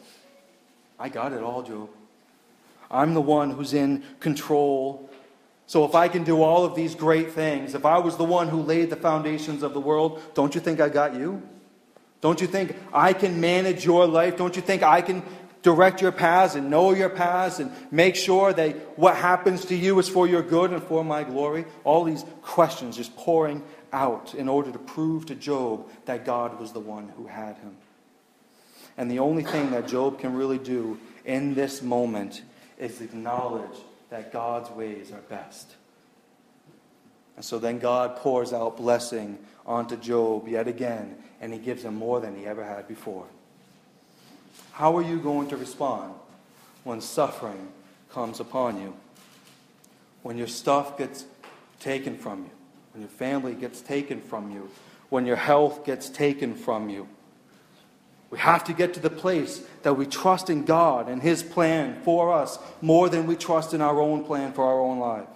I 0.98 1.08
got 1.08 1.32
it 1.32 1.44
all, 1.44 1.62
Job. 1.62 1.88
I'm 2.90 3.14
the 3.14 3.20
one 3.20 3.52
who's 3.52 3.72
in 3.72 4.02
control. 4.18 5.08
So 5.68 5.84
if 5.84 5.94
I 5.94 6.08
can 6.08 6.24
do 6.24 6.42
all 6.42 6.64
of 6.64 6.74
these 6.74 6.96
great 6.96 7.30
things, 7.30 7.76
if 7.76 7.84
I 7.84 7.98
was 7.98 8.16
the 8.16 8.24
one 8.24 8.48
who 8.48 8.60
laid 8.60 8.90
the 8.90 8.96
foundations 8.96 9.62
of 9.62 9.72
the 9.72 9.80
world, 9.80 10.20
don't 10.34 10.52
you 10.52 10.60
think 10.60 10.80
I 10.80 10.88
got 10.88 11.14
you? 11.14 11.40
Don't 12.20 12.40
you 12.40 12.48
think 12.48 12.74
I 12.92 13.12
can 13.12 13.40
manage 13.40 13.84
your 13.84 14.08
life? 14.08 14.36
Don't 14.36 14.56
you 14.56 14.62
think 14.62 14.82
I 14.82 15.02
can 15.02 15.22
direct 15.66 16.00
your 16.00 16.12
paths 16.12 16.54
and 16.54 16.70
know 16.70 16.92
your 16.92 17.08
paths 17.08 17.58
and 17.58 17.72
make 17.90 18.14
sure 18.14 18.52
that 18.52 18.96
what 18.96 19.16
happens 19.16 19.64
to 19.64 19.74
you 19.74 19.98
is 19.98 20.08
for 20.08 20.28
your 20.28 20.40
good 20.40 20.72
and 20.72 20.80
for 20.80 21.02
my 21.02 21.24
glory? 21.24 21.64
All 21.82 22.04
these 22.04 22.24
questions 22.40 22.96
just 22.96 23.16
pouring 23.16 23.64
out 23.92 24.32
in 24.32 24.48
order 24.48 24.70
to 24.70 24.78
prove 24.78 25.26
to 25.26 25.34
Job 25.34 25.90
that 26.04 26.24
God 26.24 26.60
was 26.60 26.70
the 26.70 26.78
one 26.78 27.08
who 27.16 27.26
had 27.26 27.56
him. 27.56 27.76
And 28.96 29.10
the 29.10 29.18
only 29.18 29.42
thing 29.42 29.72
that 29.72 29.88
Job 29.88 30.20
can 30.20 30.36
really 30.36 30.58
do 30.58 31.00
in 31.24 31.54
this 31.54 31.82
moment 31.82 32.42
is 32.78 33.00
acknowledge 33.00 33.76
that 34.10 34.32
God's 34.32 34.70
ways 34.70 35.10
are 35.10 35.22
best. 35.22 35.74
And 37.34 37.44
so 37.44 37.58
then 37.58 37.80
God 37.80 38.14
pours 38.18 38.52
out 38.52 38.76
blessing 38.76 39.36
onto 39.66 39.96
Job 39.96 40.46
yet 40.46 40.68
again 40.68 41.16
and 41.40 41.52
he 41.52 41.58
gives 41.58 41.82
him 41.82 41.96
more 41.96 42.20
than 42.20 42.36
he 42.36 42.46
ever 42.46 42.62
had 42.62 42.86
before. 42.86 43.26
How 44.76 44.94
are 44.98 45.02
you 45.02 45.18
going 45.18 45.48
to 45.48 45.56
respond 45.56 46.12
when 46.84 47.00
suffering 47.00 47.68
comes 48.12 48.40
upon 48.40 48.78
you? 48.78 48.94
When 50.22 50.36
your 50.36 50.48
stuff 50.48 50.98
gets 50.98 51.24
taken 51.80 52.18
from 52.18 52.40
you, 52.40 52.50
when 52.92 53.00
your 53.00 53.08
family 53.08 53.54
gets 53.54 53.80
taken 53.80 54.20
from 54.20 54.50
you, 54.50 54.70
when 55.08 55.24
your 55.24 55.36
health 55.36 55.86
gets 55.86 56.10
taken 56.10 56.54
from 56.54 56.90
you. 56.90 57.08
We 58.28 58.38
have 58.38 58.64
to 58.64 58.74
get 58.74 58.92
to 58.92 59.00
the 59.00 59.08
place 59.08 59.62
that 59.82 59.94
we 59.94 60.04
trust 60.04 60.50
in 60.50 60.66
God 60.66 61.08
and 61.08 61.22
His 61.22 61.42
plan 61.42 62.02
for 62.02 62.34
us 62.34 62.58
more 62.82 63.08
than 63.08 63.26
we 63.26 63.34
trust 63.34 63.72
in 63.72 63.80
our 63.80 63.98
own 63.98 64.24
plan 64.24 64.52
for 64.52 64.64
our 64.66 64.80
own 64.80 64.98
lives 64.98 65.35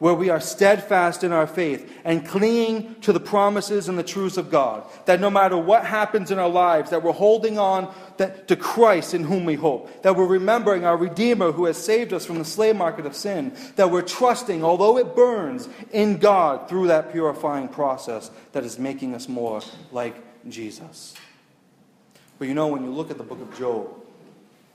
where 0.00 0.14
we 0.14 0.30
are 0.30 0.40
steadfast 0.40 1.22
in 1.22 1.30
our 1.30 1.46
faith 1.46 1.90
and 2.04 2.26
clinging 2.26 2.98
to 3.02 3.12
the 3.12 3.20
promises 3.20 3.86
and 3.86 3.98
the 3.98 4.02
truths 4.02 4.38
of 4.38 4.50
God. 4.50 4.82
That 5.04 5.20
no 5.20 5.30
matter 5.30 5.58
what 5.58 5.84
happens 5.84 6.30
in 6.30 6.38
our 6.38 6.48
lives, 6.48 6.90
that 6.90 7.02
we're 7.02 7.12
holding 7.12 7.58
on 7.58 7.94
to 8.16 8.56
Christ 8.56 9.12
in 9.14 9.24
whom 9.24 9.44
we 9.44 9.54
hope. 9.54 10.02
That 10.02 10.16
we're 10.16 10.26
remembering 10.26 10.84
our 10.84 10.96
Redeemer 10.96 11.52
who 11.52 11.66
has 11.66 11.76
saved 11.76 12.14
us 12.14 12.24
from 12.24 12.38
the 12.38 12.44
slave 12.46 12.76
market 12.76 13.04
of 13.04 13.14
sin. 13.14 13.54
That 13.76 13.90
we're 13.90 14.02
trusting, 14.02 14.64
although 14.64 14.96
it 14.96 15.14
burns, 15.14 15.68
in 15.92 16.16
God 16.16 16.68
through 16.68 16.88
that 16.88 17.12
purifying 17.12 17.68
process 17.68 18.30
that 18.52 18.64
is 18.64 18.78
making 18.78 19.14
us 19.14 19.28
more 19.28 19.60
like 19.92 20.16
Jesus. 20.48 21.14
But 22.38 22.48
you 22.48 22.54
know, 22.54 22.68
when 22.68 22.84
you 22.84 22.90
look 22.90 23.10
at 23.10 23.18
the 23.18 23.24
book 23.24 23.42
of 23.42 23.56
Job 23.58 23.90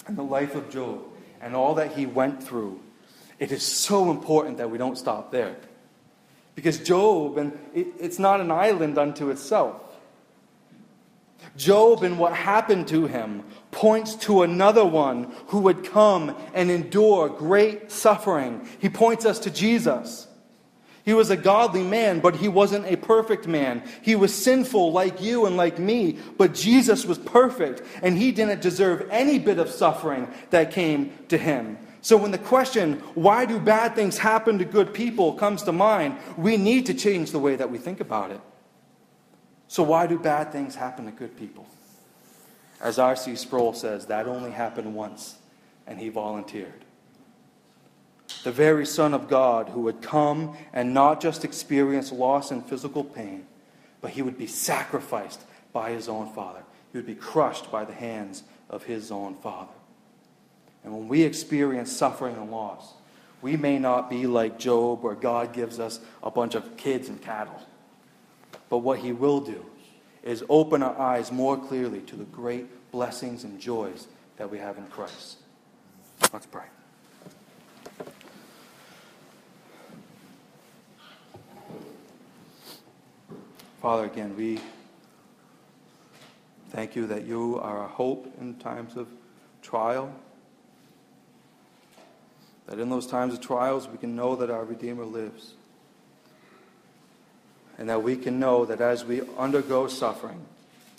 and 0.06 0.16
the 0.16 0.24
life 0.24 0.54
of 0.54 0.70
Job 0.70 1.02
and 1.42 1.56
all 1.56 1.74
that 1.76 1.94
he 1.94 2.06
went 2.06 2.44
through, 2.44 2.80
it 3.40 3.52
is 3.52 3.64
so 3.64 4.12
important 4.12 4.58
that 4.58 4.70
we 4.70 4.78
don't 4.78 4.98
stop 4.98 5.32
there. 5.32 5.56
Because 6.56 6.80
Job, 6.80 7.38
and 7.38 7.58
it, 7.74 7.88
it's 8.00 8.20
not 8.20 8.40
an 8.40 8.50
island 8.50 8.98
unto 8.98 9.30
itself. 9.30 9.82
Job 11.58 12.04
and 12.04 12.18
what 12.18 12.34
happened 12.34 12.88
to 12.90 13.08
him 13.08 13.44
points 13.72 14.16
to 14.16 14.42
another 14.42 14.86
one 14.86 15.32
who 15.48 15.60
would 15.60 15.86
come 15.86 16.36
and 16.54 16.72
endure 16.72 17.30
great 17.30 17.92
suffering. 17.92 18.68
He 18.80 18.90
points 18.90 19.26
us 19.26 19.40
to 19.40 19.52
Jesus. 19.52 20.28
He 21.04 21.14
was 21.14 21.30
a 21.30 21.38
godly 21.38 21.84
man, 21.84 22.20
but 22.20 22.38
he 22.38 22.48
wasn't 22.48 22.88
a 22.88 22.96
perfect 22.96 23.48
man. 23.48 23.84
He 24.02 24.16
was 24.16 24.34
sinful 24.34 24.92
like 24.92 25.22
you 25.22 25.46
and 25.46 25.56
like 25.56 25.78
me, 25.78 26.18
but 26.38 26.56
Jesus 26.56 27.06
was 27.06 27.20
perfect, 27.20 27.84
and 28.02 28.18
he 28.18 28.32
didn't 28.32 28.62
deserve 28.62 29.08
any 29.12 29.38
bit 29.38 29.60
of 29.60 29.70
suffering 29.70 30.28
that 30.50 30.72
came 30.72 31.14
to 31.28 31.38
him. 31.38 31.78
So 32.06 32.18
when 32.18 32.30
the 32.30 32.38
question, 32.38 33.00
why 33.16 33.46
do 33.46 33.60
bad 33.60 33.96
things 33.96 34.20
happen 34.20 34.60
to 34.60 34.64
good 34.64 34.94
people, 34.94 35.34
comes 35.34 35.64
to 35.64 35.72
mind, 35.72 36.20
we 36.38 36.56
need 36.56 36.86
to 36.86 36.94
change 36.94 37.32
the 37.32 37.40
way 37.40 37.56
that 37.56 37.72
we 37.72 37.80
think 37.80 38.00
about 38.00 38.30
it. 38.30 38.40
So, 39.68 39.82
why 39.82 40.06
do 40.06 40.20
bad 40.20 40.52
things 40.52 40.76
happen 40.76 41.06
to 41.06 41.12
good 41.12 41.36
people? 41.36 41.66
As 42.80 43.00
R.C. 43.00 43.36
Sproul 43.38 43.74
says, 43.74 44.06
that 44.06 44.28
only 44.28 44.52
happened 44.52 44.94
once, 44.94 45.38
and 45.88 46.00
he 46.00 46.10
volunteered 46.10 46.86
the 48.44 48.52
very 48.52 48.86
Son 48.86 49.16
of 49.16 49.28
God, 49.28 49.70
who 49.70 49.82
would 49.82 50.04
come 50.04 50.56
and 50.74 50.94
not 50.94 51.20
just 51.20 51.44
experience 51.44 52.12
loss 52.12 52.52
and 52.52 52.64
physical 52.64 53.04
pain, 53.04 53.48
but 54.02 54.12
he 54.12 54.22
would 54.22 54.38
be 54.38 54.46
sacrificed 54.46 55.42
by 55.74 55.90
his 55.90 56.08
own 56.08 56.32
Father. 56.34 56.62
He 56.92 57.00
would 57.00 57.08
be 57.08 57.16
crushed 57.16 57.72
by 57.72 57.84
the 57.84 57.94
hands 57.94 58.44
of 58.70 58.84
his 58.84 59.12
own 59.12 59.34
Father. 59.38 59.74
And 60.86 60.94
when 60.94 61.08
we 61.08 61.24
experience 61.24 61.92
suffering 61.92 62.38
and 62.38 62.52
loss, 62.52 62.94
we 63.42 63.58
may 63.58 63.80
not 63.80 64.10
be 64.10 64.28
like 64.28 64.60
Job, 64.60 65.04
where 65.04 65.16
God 65.16 65.52
gives 65.52 65.80
us 65.80 66.00
a 66.24 66.30
bunch 66.30 66.56
of 66.56 66.78
kids 66.78 67.10
and 67.10 67.20
cattle. 67.22 67.60
But 68.70 68.78
what 68.78 69.00
he 69.00 69.12
will 69.12 69.42
do 69.42 69.66
is 70.24 70.44
open 70.48 70.84
our 70.84 70.98
eyes 70.98 71.32
more 71.32 71.58
clearly 71.58 72.02
to 72.02 72.16
the 72.16 72.24
great 72.26 72.92
blessings 72.92 73.44
and 73.44 73.60
joys 73.60 74.08
that 74.38 74.50
we 74.50 74.60
have 74.60 74.78
in 74.78 74.86
Christ. 74.88 75.38
Let's 76.32 76.46
pray. 76.46 76.66
Father, 83.82 84.06
again, 84.06 84.36
we 84.36 84.60
thank 86.70 86.96
you 86.96 87.06
that 87.08 87.26
you 87.26 87.60
are 87.60 87.80
our 87.80 87.88
hope 87.88 88.32
in 88.40 88.56
times 88.56 88.96
of 88.98 89.08
trial. 89.62 90.12
That 92.68 92.80
in 92.80 92.90
those 92.90 93.08
times 93.08 93.34
of 93.34 93.42
trials, 93.42 93.88
we 93.88 93.98
can 93.98 94.16
know 94.16 94.36
that 94.36 94.50
our 94.50 94.64
Redeemer 94.64 95.06
lives. 95.06 95.54
And 97.78 97.90
that 97.90 98.04
we 98.04 98.16
can 98.16 98.40
know 98.40 98.66
that 98.66 98.82
as 98.82 99.06
we 99.06 99.22
undergo 99.38 99.88
suffering, 99.88 100.46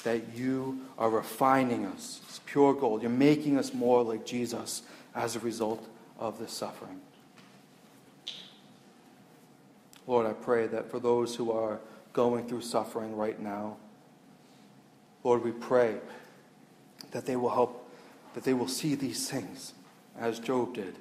that 0.05 0.35
you 0.35 0.81
are 0.99 1.11
refining 1.11 1.87
us. 1.87 2.21
It's 2.29 2.41
pure 2.47 2.75
gold. 2.75 3.03
You're 3.03 3.11
making 3.11 3.59
us 3.59 3.75
more 3.75 4.03
like 4.03 4.25
Jesus 4.25 4.83
as 5.14 5.35
a 5.35 5.41
result 5.41 5.85
of 6.19 6.39
this 6.39 6.53
suffering. 6.53 7.01
Lord, 10.07 10.27
I 10.27 10.33
pray 10.35 10.67
that 10.69 10.91
for 10.91 11.01
those 11.01 11.35
who 11.35 11.51
are 11.51 11.81
going 12.12 12.47
through 12.49 12.62
suffering 12.62 13.17
right 13.17 13.39
now. 13.41 13.77
Lord, 15.25 15.45
we 15.45 15.51
pray 15.51 15.97
that 17.11 17.27
they 17.27 17.37
will 17.37 17.51
help, 17.51 17.91
that 18.35 18.45
they 18.45 18.55
will 18.55 18.69
see 18.69 18.95
these 18.95 19.29
things 19.29 19.75
as 20.19 20.39
Job 20.39 20.75
did. 20.75 20.95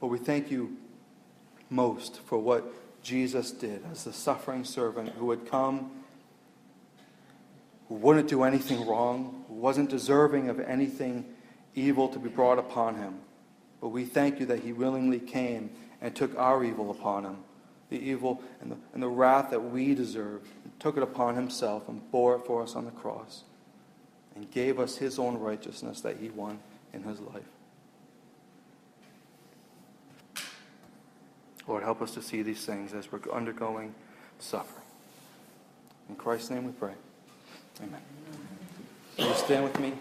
But 0.00 0.08
we 0.08 0.18
thank 0.18 0.50
you 0.50 0.76
most 1.68 2.20
for 2.22 2.38
what 2.38 2.72
Jesus 3.02 3.50
did 3.50 3.84
as 3.90 4.04
the 4.04 4.12
suffering 4.12 4.64
servant 4.64 5.10
who 5.10 5.26
would 5.26 5.50
come, 5.50 5.90
who 7.88 7.94
wouldn't 7.96 8.28
do 8.28 8.42
anything 8.42 8.86
wrong, 8.86 9.44
who 9.48 9.54
wasn't 9.54 9.90
deserving 9.90 10.48
of 10.48 10.60
anything 10.60 11.24
evil 11.74 12.08
to 12.08 12.18
be 12.18 12.28
brought 12.28 12.58
upon 12.58 12.96
him. 12.96 13.20
But 13.80 13.88
we 13.88 14.04
thank 14.04 14.40
you 14.40 14.46
that 14.46 14.60
he 14.60 14.72
willingly 14.72 15.20
came 15.20 15.70
and 16.00 16.14
took 16.14 16.36
our 16.38 16.64
evil 16.64 16.90
upon 16.90 17.24
him 17.24 17.38
the 17.90 17.98
evil 17.98 18.40
and 18.60 18.70
the, 18.70 18.76
and 18.94 19.02
the 19.02 19.08
wrath 19.08 19.50
that 19.50 19.60
we 19.60 19.94
deserved, 19.94 20.46
took 20.78 20.96
it 20.96 21.02
upon 21.02 21.34
himself 21.34 21.88
and 21.88 22.10
bore 22.10 22.36
it 22.36 22.46
for 22.46 22.62
us 22.62 22.74
on 22.74 22.84
the 22.84 22.90
cross, 22.92 23.42
and 24.34 24.50
gave 24.50 24.78
us 24.78 24.96
his 24.96 25.18
own 25.18 25.36
righteousness 25.36 26.00
that 26.00 26.16
he 26.16 26.30
won 26.30 26.60
in 26.92 27.02
his 27.02 27.20
life. 27.20 27.42
Lord, 31.70 31.84
help 31.84 32.02
us 32.02 32.10
to 32.14 32.22
see 32.22 32.42
these 32.42 32.66
things 32.66 32.92
as 32.94 33.12
we're 33.12 33.20
undergoing 33.32 33.94
suffering. 34.40 34.84
In 36.08 36.16
Christ's 36.16 36.50
name 36.50 36.64
we 36.64 36.72
pray. 36.72 36.94
Amen. 37.80 38.00
Will 39.16 39.28
you 39.28 39.34
stand 39.34 39.62
with 39.62 39.78
me? 39.78 39.92